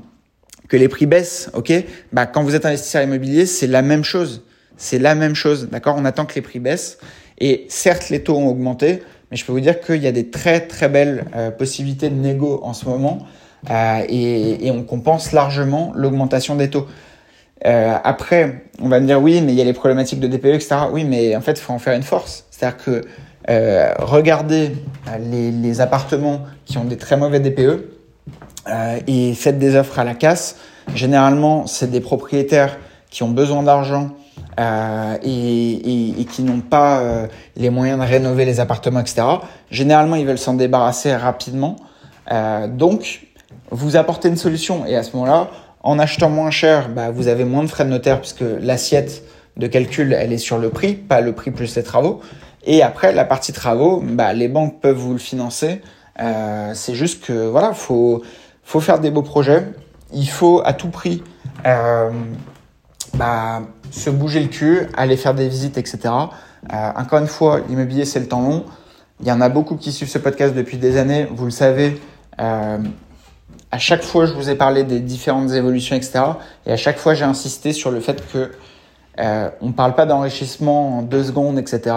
que 0.68 0.76
les 0.76 0.88
prix 0.88 1.06
baissent, 1.06 1.50
ok? 1.54 1.72
Bah 2.12 2.26
quand 2.26 2.42
vous 2.42 2.54
êtes 2.54 2.66
investisseur 2.66 3.02
immobilier, 3.02 3.46
c'est 3.46 3.66
la 3.66 3.82
même 3.82 4.04
chose, 4.04 4.44
c'est 4.76 4.98
la 4.98 5.14
même 5.14 5.34
chose, 5.34 5.68
d'accord? 5.70 5.96
On 5.98 6.04
attend 6.04 6.24
que 6.24 6.34
les 6.34 6.42
prix 6.42 6.60
baissent 6.60 6.98
et 7.38 7.66
certes 7.68 8.10
les 8.10 8.22
taux 8.22 8.36
ont 8.36 8.48
augmenté, 8.48 9.02
mais 9.30 9.36
je 9.36 9.44
peux 9.44 9.52
vous 9.52 9.60
dire 9.60 9.80
qu'il 9.80 10.02
y 10.02 10.06
a 10.06 10.12
des 10.12 10.30
très 10.30 10.60
très 10.60 10.88
belles 10.88 11.24
euh, 11.34 11.50
possibilités 11.50 12.10
de 12.10 12.14
négo 12.14 12.60
en 12.62 12.74
ce 12.74 12.84
moment 12.84 13.26
euh, 13.70 14.02
et, 14.08 14.66
et 14.66 14.70
on 14.70 14.84
compense 14.84 15.32
largement 15.32 15.92
l'augmentation 15.96 16.54
des 16.54 16.70
taux. 16.70 16.86
Euh, 17.66 17.96
après, 18.04 18.64
on 18.80 18.88
va 18.88 19.00
me 19.00 19.06
dire 19.06 19.20
oui, 19.20 19.40
mais 19.40 19.52
il 19.52 19.58
y 19.58 19.60
a 19.60 19.64
les 19.64 19.72
problématiques 19.72 20.20
de 20.20 20.28
DPE, 20.28 20.46
etc. 20.46 20.76
Oui, 20.92 21.04
mais 21.04 21.34
en 21.34 21.40
fait, 21.40 21.52
il 21.52 21.60
faut 21.60 21.72
en 21.72 21.78
faire 21.78 21.94
une 21.94 22.02
force. 22.02 22.46
C'est-à-dire 22.50 22.76
que 22.84 23.02
euh, 23.48 23.92
regardez 23.98 24.72
les, 25.20 25.50
les, 25.50 25.80
appartements 25.80 26.42
qui 26.66 26.78
ont 26.78 26.84
des 26.84 26.96
très 26.96 27.16
mauvais 27.16 27.40
DPE 27.40 27.60
euh, 28.68 28.98
et 29.06 29.34
faites 29.34 29.58
des 29.58 29.76
offres 29.76 29.98
à 29.98 30.04
la 30.04 30.14
casse. 30.14 30.56
Généralement, 30.94 31.66
c'est 31.66 31.90
des 31.90 32.00
propriétaires 32.00 32.78
qui 33.10 33.22
ont 33.22 33.30
besoin 33.30 33.62
d'argent 33.62 34.10
euh, 34.58 35.16
et, 35.22 36.24
qui 36.24 36.42
n'ont 36.42 36.60
pas 36.60 37.00
euh, 37.00 37.26
les 37.56 37.70
moyens 37.70 38.00
de 38.00 38.04
rénover 38.04 38.44
les 38.44 38.60
appartements, 38.60 39.00
etc. 39.00 39.22
Généralement, 39.70 40.16
ils 40.16 40.26
veulent 40.26 40.38
s'en 40.38 40.54
débarrasser 40.54 41.14
rapidement. 41.14 41.76
Euh, 42.32 42.66
donc, 42.66 43.28
vous 43.70 43.96
apportez 43.96 44.28
une 44.28 44.36
solution 44.36 44.84
et 44.84 44.96
à 44.96 45.02
ce 45.02 45.16
moment-là, 45.16 45.48
en 45.82 45.98
achetant 45.98 46.28
moins 46.28 46.50
cher, 46.50 46.88
bah, 46.88 47.10
vous 47.10 47.28
avez 47.28 47.44
moins 47.44 47.62
de 47.62 47.68
frais 47.68 47.84
de 47.84 47.90
notaire 47.90 48.20
puisque 48.20 48.44
l'assiette 48.60 49.22
de 49.56 49.66
calcul, 49.66 50.12
elle 50.12 50.32
est 50.32 50.38
sur 50.38 50.58
le 50.58 50.70
prix, 50.70 50.94
pas 50.94 51.20
le 51.20 51.32
prix 51.32 51.50
plus 51.50 51.76
les 51.76 51.82
travaux. 51.82 52.20
Et 52.70 52.82
après, 52.82 53.12
la 53.14 53.24
partie 53.24 53.54
travaux, 53.54 54.02
bah, 54.04 54.34
les 54.34 54.46
banques 54.46 54.82
peuvent 54.82 54.98
vous 54.98 55.14
le 55.14 55.18
financer. 55.18 55.80
Euh, 56.20 56.72
c'est 56.74 56.94
juste 56.94 57.24
que 57.24 57.48
voilà, 57.48 57.72
faut 57.72 58.22
faut 58.62 58.80
faire 58.80 59.00
des 59.00 59.10
beaux 59.10 59.22
projets. 59.22 59.66
Il 60.12 60.28
faut 60.28 60.60
à 60.62 60.74
tout 60.74 60.90
prix 60.90 61.24
euh, 61.66 62.10
bah, 63.14 63.62
se 63.90 64.10
bouger 64.10 64.40
le 64.40 64.48
cul, 64.48 64.86
aller 64.98 65.16
faire 65.16 65.32
des 65.32 65.48
visites, 65.48 65.78
etc. 65.78 65.98
Euh, 66.70 66.90
encore 66.94 67.20
une 67.20 67.26
fois, 67.26 67.60
l'immobilier 67.70 68.04
c'est 68.04 68.20
le 68.20 68.28
temps 68.28 68.42
long. 68.42 68.66
Il 69.20 69.26
y 69.26 69.32
en 69.32 69.40
a 69.40 69.48
beaucoup 69.48 69.76
qui 69.76 69.90
suivent 69.90 70.10
ce 70.10 70.18
podcast 70.18 70.54
depuis 70.54 70.76
des 70.76 70.98
années. 70.98 71.26
Vous 71.32 71.46
le 71.46 71.50
savez. 71.50 71.98
À 73.70 73.78
chaque 73.78 74.02
fois, 74.02 74.26
je 74.26 74.34
vous 74.34 74.50
ai 74.50 74.54
parlé 74.54 74.84
des 74.84 75.00
différentes 75.00 75.50
évolutions, 75.52 75.96
etc. 75.96 76.20
Et 76.66 76.72
à 76.72 76.76
chaque 76.76 76.98
fois, 76.98 77.14
j'ai 77.14 77.24
insisté 77.24 77.72
sur 77.72 77.90
le 77.90 78.00
fait 78.00 78.22
que 78.30 78.52
on 79.16 79.68
ne 79.68 79.72
parle 79.72 79.94
pas 79.94 80.04
d'enrichissement 80.04 80.98
en 80.98 81.02
deux 81.02 81.24
secondes, 81.24 81.58
etc. 81.58 81.94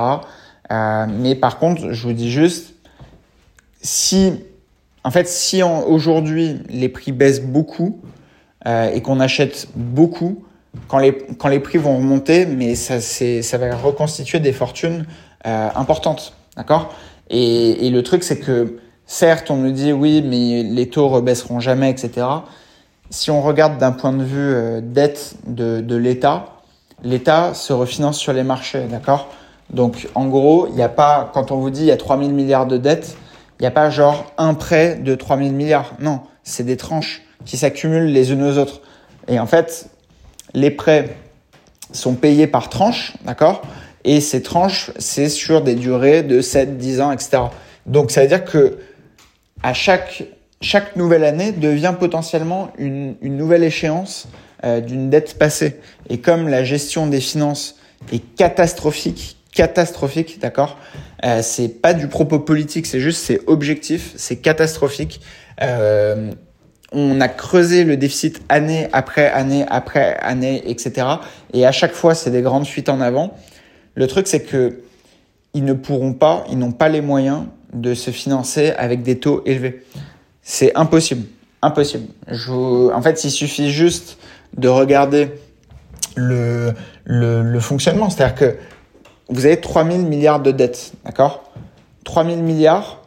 Euh, 0.71 1.05
mais 1.09 1.35
par 1.35 1.59
contre, 1.59 1.91
je 1.91 2.07
vous 2.07 2.13
dis 2.13 2.31
juste, 2.31 2.73
si, 3.81 4.33
en 5.03 5.11
fait, 5.11 5.27
si 5.27 5.61
aujourd'hui 5.63 6.59
les 6.69 6.89
prix 6.89 7.11
baissent 7.11 7.41
beaucoup 7.41 7.99
euh, 8.67 8.91
et 8.91 9.01
qu'on 9.01 9.19
achète 9.19 9.67
beaucoup, 9.75 10.43
quand 10.87 10.99
les, 10.99 11.17
quand 11.37 11.49
les 11.49 11.59
prix 11.59 11.77
vont 11.77 11.97
remonter, 11.97 12.45
mais 12.45 12.75
ça, 12.75 13.01
ça 13.01 13.57
va 13.57 13.75
reconstituer 13.75 14.39
des 14.39 14.53
fortunes 14.53 15.05
euh, 15.45 15.69
importantes, 15.75 16.33
d'accord? 16.55 16.93
Et, 17.29 17.89
le 17.89 18.03
truc, 18.03 18.23
c'est 18.23 18.39
que 18.39 18.77
Certes, 19.05 19.51
on 19.51 19.57
nous 19.57 19.71
dit 19.71 19.91
oui, 19.91 20.21
mais 20.21 20.63
les 20.63 20.87
taux 20.87 21.09
rebaisseront 21.09 21.59
jamais, 21.59 21.89
etc. 21.89 22.25
Si 23.09 23.29
on 23.29 23.41
regarde 23.41 23.77
d'un 23.77 23.91
point 23.91 24.13
de 24.13 24.23
vue 24.23 24.81
dette 24.81 25.35
de, 25.45 25.81
de 25.81 25.95
l'État, 25.97 26.45
l'État 27.03 27.53
se 27.53 27.73
refinance 27.73 28.17
sur 28.17 28.31
les 28.31 28.43
marchés, 28.43 28.85
d'accord? 28.89 29.27
Donc, 29.71 30.09
en 30.15 30.27
gros, 30.27 30.67
il 30.67 30.75
n'y 30.75 30.83
a 30.83 30.89
pas, 30.89 31.31
quand 31.33 31.51
on 31.51 31.57
vous 31.57 31.69
dit 31.69 31.81
il 31.81 31.87
y 31.87 31.91
a 31.91 31.97
3000 31.97 32.33
milliards 32.33 32.67
de 32.67 32.77
dettes, 32.77 33.15
il 33.59 33.63
n'y 33.63 33.67
a 33.67 33.71
pas 33.71 33.89
genre 33.89 34.31
un 34.37 34.53
prêt 34.53 34.95
de 34.95 35.15
3000 35.15 35.53
milliards. 35.53 35.93
Non, 35.99 36.21
c'est 36.43 36.63
des 36.63 36.77
tranches 36.77 37.21
qui 37.45 37.57
s'accumulent 37.57 38.11
les 38.11 38.31
unes 38.31 38.43
aux 38.43 38.57
autres. 38.57 38.81
Et 39.27 39.39
en 39.39 39.45
fait, 39.45 39.87
les 40.53 40.71
prêts 40.71 41.15
sont 41.91 42.15
payés 42.15 42.47
par 42.47 42.69
tranches, 42.69 43.13
d'accord? 43.23 43.61
Et 44.03 44.19
ces 44.19 44.41
tranches, 44.41 44.91
c'est 44.97 45.29
sur 45.29 45.61
des 45.61 45.75
durées 45.75 46.23
de 46.23 46.41
7, 46.41 46.77
10 46.77 47.01
ans, 47.01 47.11
etc. 47.11 47.43
Donc, 47.85 48.11
ça 48.11 48.21
veut 48.21 48.27
dire 48.27 48.43
que 48.43 48.77
à 49.63 49.73
chaque, 49.73 50.23
chaque 50.59 50.95
nouvelle 50.95 51.23
année 51.23 51.51
devient 51.51 51.93
potentiellement 51.97 52.71
une, 52.77 53.15
une 53.21 53.37
nouvelle 53.37 53.63
échéance 53.63 54.27
euh, 54.63 54.81
d'une 54.81 55.09
dette 55.09 55.37
passée. 55.37 55.79
Et 56.09 56.19
comme 56.19 56.47
la 56.47 56.63
gestion 56.63 57.07
des 57.07 57.21
finances 57.21 57.75
est 58.11 58.23
catastrophique, 58.35 59.37
catastrophique, 59.51 60.39
d'accord? 60.39 60.77
Euh, 61.25 61.41
C'est 61.41 61.69
pas 61.81 61.93
du 61.93 62.07
propos 62.07 62.39
politique, 62.39 62.85
c'est 62.85 62.99
juste, 62.99 63.21
c'est 63.23 63.41
objectif, 63.47 64.13
c'est 64.15 64.37
catastrophique. 64.37 65.21
Euh, 65.61 66.31
on 66.93 67.21
a 67.21 67.27
creusé 67.29 67.83
le 67.83 67.95
déficit 67.95 68.41
année 68.49 68.89
après 68.91 69.29
année 69.29 69.65
après 69.69 70.17
année, 70.19 70.61
etc. 70.69 71.07
Et 71.53 71.65
à 71.65 71.71
chaque 71.71 71.93
fois, 71.93 72.15
c'est 72.15 72.31
des 72.31 72.41
grandes 72.41 72.67
fuites 72.67 72.89
en 72.89 72.99
avant. 72.99 73.33
Le 73.95 74.07
truc, 74.07 74.27
c'est 74.27 74.41
que 74.43 74.79
ils 75.53 75.63
ne 75.65 75.73
pourront 75.73 76.13
pas, 76.13 76.45
ils 76.49 76.57
n'ont 76.57 76.71
pas 76.71 76.89
les 76.89 77.01
moyens 77.01 77.43
de 77.73 77.93
se 77.93 78.11
financer 78.11 78.71
avec 78.71 79.03
des 79.03 79.19
taux 79.19 79.41
élevés. 79.45 79.83
C'est 80.41 80.75
impossible. 80.75 81.27
Impossible. 81.61 82.07
En 82.27 83.01
fait, 83.01 83.23
il 83.23 83.31
suffit 83.31 83.71
juste 83.71 84.17
de 84.57 84.67
regarder 84.67 85.31
le, 86.15 86.73
le, 87.05 87.43
le 87.43 87.59
fonctionnement. 87.59 88.09
C'est-à-dire 88.09 88.35
que 88.35 88.55
vous 89.31 89.45
avez 89.45 89.59
3000 89.59 90.05
milliards 90.05 90.39
de 90.39 90.51
dettes, 90.51 90.93
d'accord? 91.05 91.51
3000 92.03 92.43
milliards, 92.43 93.01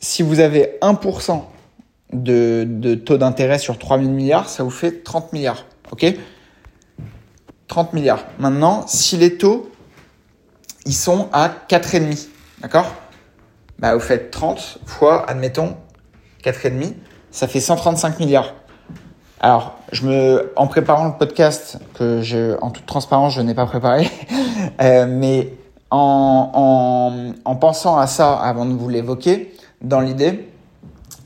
si 0.00 0.22
vous 0.22 0.40
avez 0.40 0.78
1% 0.82 1.42
de, 2.12 2.64
de 2.68 2.94
taux 2.94 3.18
d'intérêt 3.18 3.58
sur 3.58 3.78
3000 3.78 4.10
milliards, 4.10 4.48
ça 4.48 4.64
vous 4.64 4.70
fait 4.70 5.04
30 5.04 5.32
milliards, 5.32 5.64
ok? 5.92 6.06
30 7.68 7.92
milliards. 7.92 8.24
Maintenant, 8.38 8.84
si 8.86 9.16
les 9.16 9.36
taux 9.38 9.70
ils 10.86 10.94
sont 10.94 11.28
à 11.32 11.52
4,5. 11.68 12.28
D'accord? 12.62 12.86
Bah, 13.78 13.94
vous 13.94 14.00
faites 14.00 14.30
30 14.30 14.78
fois, 14.86 15.28
admettons, 15.28 15.76
4,5, 16.42 16.94
ça 17.30 17.48
fait 17.48 17.60
135 17.60 18.20
milliards. 18.20 18.54
Alors, 19.40 19.78
je 19.92 20.06
me, 20.06 20.52
en 20.56 20.66
préparant 20.66 21.06
le 21.06 21.18
podcast, 21.18 21.78
que 21.94 22.22
je, 22.22 22.58
en 22.62 22.70
toute 22.70 22.86
transparence, 22.86 23.34
je 23.34 23.42
n'ai 23.42 23.54
pas 23.54 23.66
préparé, 23.66 24.08
euh, 24.80 25.06
mais 25.08 25.52
en, 25.90 26.50
en, 26.54 27.50
en, 27.50 27.56
pensant 27.56 27.98
à 27.98 28.06
ça 28.06 28.34
avant 28.34 28.64
de 28.64 28.72
vous 28.72 28.88
l'évoquer, 28.88 29.54
dans 29.82 30.00
l'idée, 30.00 30.48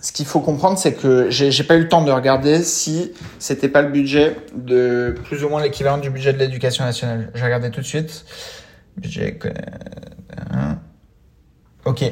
ce 0.01 0.13
qu'il 0.13 0.27
faut 0.27 0.41
comprendre, 0.41 0.79
c'est 0.79 0.95
que 0.95 1.31
j'ai 1.31 1.65
pas 1.65 1.77
eu 1.77 1.83
le 1.83 1.89
temps 1.89 2.03
de 2.03 2.11
regarder 2.11 2.63
si 2.63 3.13
c'était 3.39 3.69
pas 3.69 3.83
le 3.83 3.89
budget 3.91 4.37
de 4.55 5.15
plus 5.25 5.45
ou 5.45 5.49
moins 5.49 5.63
l'équivalent 5.63 5.99
du 5.99 6.11
budget 6.11 6.33
de 6.33 6.39
l'éducation 6.39 6.85
nationale. 6.85 7.31
J'ai 7.35 7.45
regardé 7.45 7.71
tout 7.71 7.81
de 7.81 7.87
suite. 7.87 8.25
Budget. 8.97 9.39
Hein. 10.51 10.79
Ok. 11.85 12.05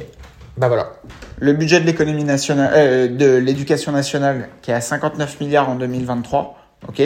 Bah 0.58 0.66
voilà. 0.66 0.90
Le 1.38 1.52
budget 1.52 1.80
de 1.80 1.86
l'économie 1.86 2.24
nationale, 2.24 2.72
euh, 2.74 3.08
de 3.08 3.36
l'éducation 3.36 3.92
nationale, 3.92 4.48
qui 4.60 4.72
est 4.72 4.74
à 4.74 4.80
59 4.80 5.40
milliards 5.40 5.68
en 5.68 5.76
2023. 5.76 6.58
Ok. 6.88 7.00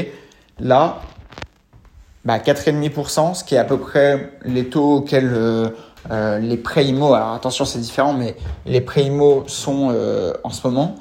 Là, 0.58 1.00
bah 2.24 2.38
4,5%, 2.38 3.34
ce 3.34 3.44
qui 3.44 3.54
est 3.54 3.58
à 3.58 3.64
peu 3.64 3.76
près 3.76 4.32
les 4.46 4.70
taux 4.70 4.96
auxquels 4.96 5.30
euh, 5.34 5.68
euh, 6.10 6.38
les 6.38 6.56
prêts 6.56 6.86
IMO, 6.86 7.12
alors 7.12 7.34
attention 7.34 7.66
c'est 7.66 7.78
différent, 7.78 8.14
mais 8.14 8.36
les 8.64 8.80
prêts 8.80 9.04
IMO 9.04 9.44
sont 9.48 9.94
en 10.44 10.50
ce 10.50 10.66
moment, 10.66 10.94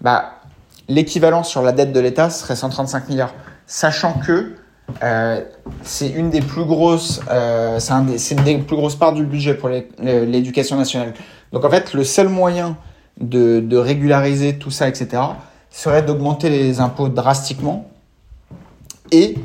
bah, 0.00 0.40
l'équivalent 0.88 1.44
sur 1.44 1.62
la 1.62 1.70
dette 1.70 1.92
de 1.92 2.00
l'État 2.00 2.28
serait 2.28 2.56
135 2.56 3.08
milliards. 3.08 3.34
Sachant 3.66 4.14
que 4.14 4.56
c'est 5.82 6.08
une 6.08 6.30
des 6.30 6.40
plus 6.40 6.64
grosses, 6.64 7.20
c'est 7.78 8.34
une 8.34 8.44
des 8.44 8.58
plus 8.58 8.76
grosses 8.76 8.96
parts 8.96 9.12
du 9.12 9.24
budget 9.24 9.54
pour 9.54 9.68
l'éducation 9.68 10.76
nationale. 10.76 11.14
Donc 11.54 11.64
en 11.64 11.70
fait, 11.70 11.94
le 11.94 12.02
seul 12.02 12.28
moyen 12.28 12.76
de, 13.20 13.76
régulariser 13.76 14.58
tout 14.58 14.72
ça, 14.72 14.88
etc., 14.88 15.22
serait 15.70 16.02
d'augmenter 16.02 16.50
les 16.50 16.80
impôts 16.80 17.08
drastiquement. 17.08 17.88
Et 19.12 19.36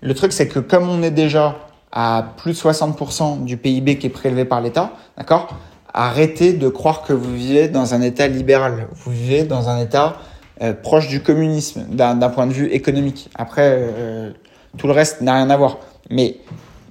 le 0.00 0.14
truc, 0.14 0.32
c'est 0.32 0.46
que 0.46 0.60
comme 0.60 0.88
on 0.88 1.02
est 1.02 1.10
déjà 1.10 1.56
à 1.90 2.34
plus 2.36 2.52
de 2.52 2.56
60% 2.56 3.42
du 3.44 3.56
PIB 3.56 3.98
qui 3.98 4.06
est 4.06 4.10
prélevé 4.10 4.44
par 4.44 4.60
l'État, 4.60 4.92
d'accord 5.18 5.48
Arrêtez 5.92 6.52
de 6.52 6.68
croire 6.68 7.02
que 7.02 7.12
vous 7.12 7.34
vivez 7.34 7.68
dans 7.68 7.94
un 7.94 8.02
État 8.02 8.28
libéral. 8.28 8.86
Vous 8.92 9.10
vivez 9.10 9.42
dans 9.42 9.68
un 9.68 9.80
État 9.80 10.18
euh, 10.62 10.72
proche 10.72 11.08
du 11.08 11.22
communisme 11.22 11.86
d'un 11.88 12.28
point 12.28 12.46
de 12.46 12.52
vue 12.52 12.66
économique. 12.66 13.28
Après, 13.34 13.72
euh, 13.76 14.30
tout 14.76 14.86
le 14.86 14.92
reste 14.92 15.20
n'a 15.20 15.34
rien 15.34 15.50
à 15.50 15.56
voir. 15.56 15.78
Mais 16.10 16.36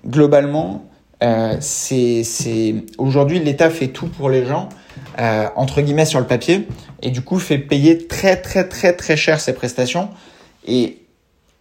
globalement, 0.06 0.84
euh, 1.26 1.58
c'est 1.60 2.76
aujourd'hui 3.00 3.40
l'État 3.40 3.70
fait 3.70 3.88
tout 3.88 4.08
pour 4.08 4.30
les 4.30 4.46
gens 4.46 4.70
euh, 5.20 5.48
entre 5.56 5.82
guillemets 5.82 6.06
sur 6.06 6.20
le 6.20 6.28
papier 6.28 6.68
et 7.02 7.10
du 7.10 7.22
coup 7.22 7.40
fait 7.40 7.58
payer 7.58 8.06
très 8.06 8.36
très 8.36 8.70
très 8.70 8.94
très 8.94 9.18
cher 9.18 9.40
ses 9.40 9.54
prestations. 9.54 10.10
Et 10.68 11.02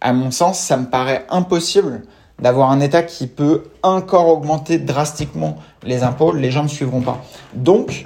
à 0.01 0.13
mon 0.13 0.29
sens, 0.29 0.59
ça 0.59 0.77
me 0.77 0.85
paraît 0.85 1.25
impossible 1.29 2.03
d'avoir 2.39 2.69
un 2.69 2.79
État 2.79 3.01
qui 3.01 3.27
peut 3.27 3.63
encore 3.81 4.27
augmenter 4.27 4.77
drastiquement 4.77 5.57
les 5.83 6.03
impôts, 6.03 6.33
les 6.33 6.51
gens 6.51 6.63
ne 6.63 6.67
suivront 6.67 7.01
pas. 7.01 7.23
Donc, 7.53 8.05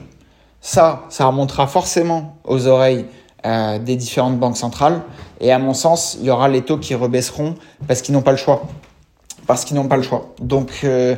ça, 0.61 1.03
ça 1.09 1.25
remontera 1.25 1.67
forcément 1.67 2.37
aux 2.43 2.67
oreilles 2.67 3.05
euh, 3.45 3.79
des 3.79 3.95
différentes 3.95 4.37
banques 4.37 4.57
centrales. 4.57 5.01
Et 5.41 5.51
à 5.51 5.59
mon 5.59 5.73
sens, 5.73 6.17
il 6.19 6.25
y 6.25 6.29
aura 6.29 6.47
les 6.47 6.61
taux 6.61 6.77
qui 6.77 6.93
rebaisseront 6.95 7.55
parce 7.87 8.01
qu'ils 8.01 8.13
n'ont 8.13 8.21
pas 8.21 8.31
le 8.31 8.37
choix. 8.37 8.63
Parce 9.49 9.65
qu'ils 9.65 9.77
n'ont 9.77 9.87
pas 9.87 9.97
le 9.97 10.03
choix. 10.03 10.35
Donc, 10.39 10.81
euh, 10.83 11.15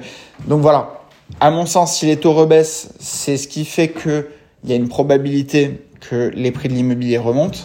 donc 0.48 0.62
voilà. 0.62 1.02
À 1.42 1.52
mon 1.52 1.66
sens, 1.66 1.98
si 1.98 2.06
les 2.06 2.16
taux 2.16 2.32
rebaissent, 2.32 2.94
c'est 2.98 3.36
ce 3.36 3.46
qui 3.46 3.66
fait 3.66 3.90
qu'il 3.90 4.24
y 4.64 4.72
a 4.72 4.76
une 4.78 4.88
probabilité 4.88 5.86
que 6.00 6.32
les 6.34 6.52
prix 6.52 6.70
de 6.70 6.74
l'immobilier 6.74 7.18
remontent. 7.18 7.60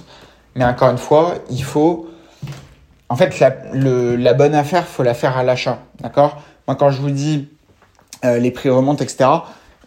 Mais 0.57 0.65
encore 0.65 0.91
une 0.91 0.99
fois, 0.99 1.35
il 1.51 1.63
faut 1.63 2.09
en 3.09 3.15
fait, 3.15 3.39
la, 3.39 4.35
bonne 4.35 4.57
affaire, 4.57 4.89
faut 4.89 5.05
la 5.05 5.15
faire 5.15 5.39
à 5.39 5.45
l'achat, 5.45 5.85
d'accord? 6.01 6.43
Moi, 6.67 6.75
quand 6.75 6.91
je 6.91 7.01
vous 7.01 7.13
dis 7.13 7.49
euh, 8.25 8.39
les 8.39 8.51
prix 8.51 8.69
remontent, 8.69 9.05
etc., 9.05 9.31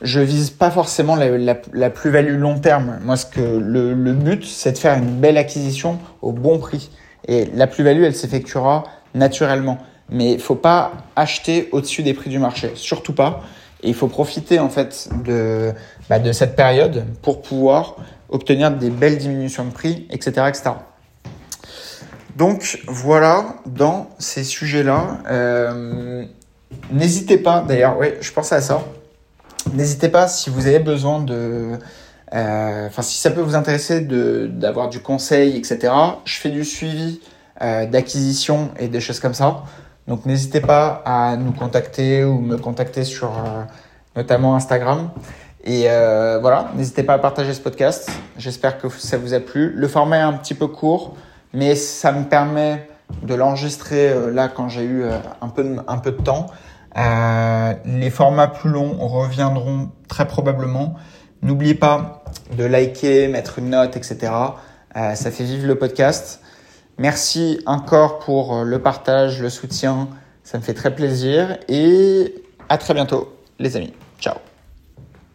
je 0.01 0.21
vise 0.21 0.49
pas 0.49 0.71
forcément 0.71 1.17
la 1.17 1.89
plus-value 1.89 2.39
long 2.39 2.57
terme. 2.57 2.99
Moi, 3.03 3.17
ce 3.17 3.25
que 3.25 3.41
le, 3.41 3.93
le 3.93 4.13
but, 4.13 4.45
c'est 4.45 4.71
de 4.71 4.77
faire 4.77 4.97
une 4.97 5.19
belle 5.19 5.35
acquisition 5.35 5.99
au 6.21 6.31
bon 6.31 6.57
prix. 6.57 6.89
Et 7.27 7.49
la 7.53 7.67
plus-value, 7.67 8.03
elle 8.03 8.15
s'effectuera 8.15 8.85
naturellement. 9.13 9.77
Mais 10.11 10.33
il 10.33 10.39
faut 10.39 10.55
pas 10.55 10.93
acheter 11.15 11.69
au-dessus 11.71 12.03
des 12.03 12.13
prix 12.13 12.29
du 12.29 12.39
marché, 12.39 12.71
surtout 12.75 13.13
pas. 13.13 13.43
Et 13.83 13.89
il 13.89 13.95
faut 13.95 14.07
profiter 14.07 14.59
en 14.59 14.69
fait 14.69 15.09
de, 15.23 15.73
bah, 16.09 16.19
de 16.19 16.31
cette 16.31 16.55
période 16.55 17.05
pour 17.21 17.41
pouvoir 17.41 17.95
obtenir 18.29 18.71
des 18.71 18.89
belles 18.89 19.17
diminutions 19.17 19.65
de 19.65 19.71
prix, 19.71 20.07
etc., 20.11 20.45
etc. 20.47 20.71
Donc 22.35 22.79
voilà, 22.87 23.55
dans 23.65 24.09
ces 24.17 24.43
sujets-là, 24.43 25.19
euh, 25.29 26.23
n'hésitez 26.91 27.37
pas, 27.37 27.65
d'ailleurs, 27.67 27.97
oui, 27.99 28.07
je 28.21 28.31
pensais 28.31 28.55
à 28.55 28.61
ça. 28.61 28.81
N'hésitez 29.73 30.09
pas 30.09 30.27
si 30.27 30.49
vous 30.49 30.67
avez 30.67 30.79
besoin 30.79 31.21
de... 31.21 31.71
Euh, 32.33 32.87
enfin, 32.87 33.01
si 33.01 33.17
ça 33.17 33.31
peut 33.31 33.41
vous 33.41 33.55
intéresser 33.55 34.01
d'avoir 34.01 34.87
du 34.87 34.99
conseil, 34.99 35.57
etc. 35.57 35.91
Je 36.25 36.37
fais 36.37 36.49
du 36.49 36.63
suivi 36.63 37.19
euh, 37.61 37.85
d'acquisition 37.87 38.69
et 38.79 38.87
des 38.87 39.01
choses 39.01 39.19
comme 39.19 39.33
ça. 39.33 39.63
Donc 40.09 40.25
n'hésitez 40.25 40.59
pas 40.59 41.01
à 41.05 41.37
nous 41.37 41.53
contacter 41.53 42.25
ou 42.25 42.39
me 42.39 42.57
contacter 42.57 43.05
sur 43.05 43.31
notamment 44.17 44.55
Instagram. 44.55 45.11
Et 45.63 45.83
voilà, 46.41 46.71
n'hésitez 46.75 47.03
pas 47.03 47.13
à 47.13 47.19
partager 47.19 47.53
ce 47.53 47.61
podcast. 47.61 48.11
J'espère 48.37 48.77
que 48.79 48.89
ça 48.89 49.17
vous 49.17 49.33
a 49.33 49.39
plu. 49.39 49.71
Le 49.73 49.87
format 49.87 50.17
est 50.17 50.21
un 50.21 50.33
petit 50.33 50.55
peu 50.55 50.67
court 50.67 51.15
mais 51.53 51.75
ça 51.75 52.11
me 52.11 52.25
permet 52.25 52.87
de 53.23 53.33
l'enregistrer 53.33 54.09
euh, 54.09 54.31
là 54.31 54.49
quand 54.49 54.69
j'ai 54.69 54.83
eu 54.83 55.03
euh, 55.03 55.17
un 55.41 55.49
peu 55.49 55.63
de, 55.63 55.77
un 55.87 55.97
peu 55.97 56.11
de 56.11 56.21
temps. 56.21 56.47
Euh, 56.97 57.73
les 57.85 58.09
formats 58.09 58.47
plus 58.47 58.69
longs 58.69 58.97
reviendront 58.99 59.89
très 60.07 60.27
probablement. 60.27 60.95
N'oubliez 61.41 61.75
pas 61.75 62.23
de 62.55 62.65
liker, 62.65 63.27
mettre 63.29 63.59
une 63.59 63.69
note, 63.69 63.95
etc. 63.95 64.31
Euh, 64.95 65.15
ça 65.15 65.31
fait 65.31 65.43
vivre 65.43 65.67
le 65.67 65.75
podcast. 65.75 66.41
Merci 66.99 67.61
encore 67.65 68.19
pour 68.19 68.63
le 68.63 68.79
partage, 68.79 69.41
le 69.41 69.49
soutien. 69.49 70.09
Ça 70.43 70.57
me 70.57 70.63
fait 70.63 70.73
très 70.73 70.93
plaisir 70.93 71.57
et 71.69 72.35
à 72.67 72.77
très 72.77 72.93
bientôt, 72.93 73.33
les 73.57 73.77
amis. 73.77 73.93
Ciao. 74.19 74.35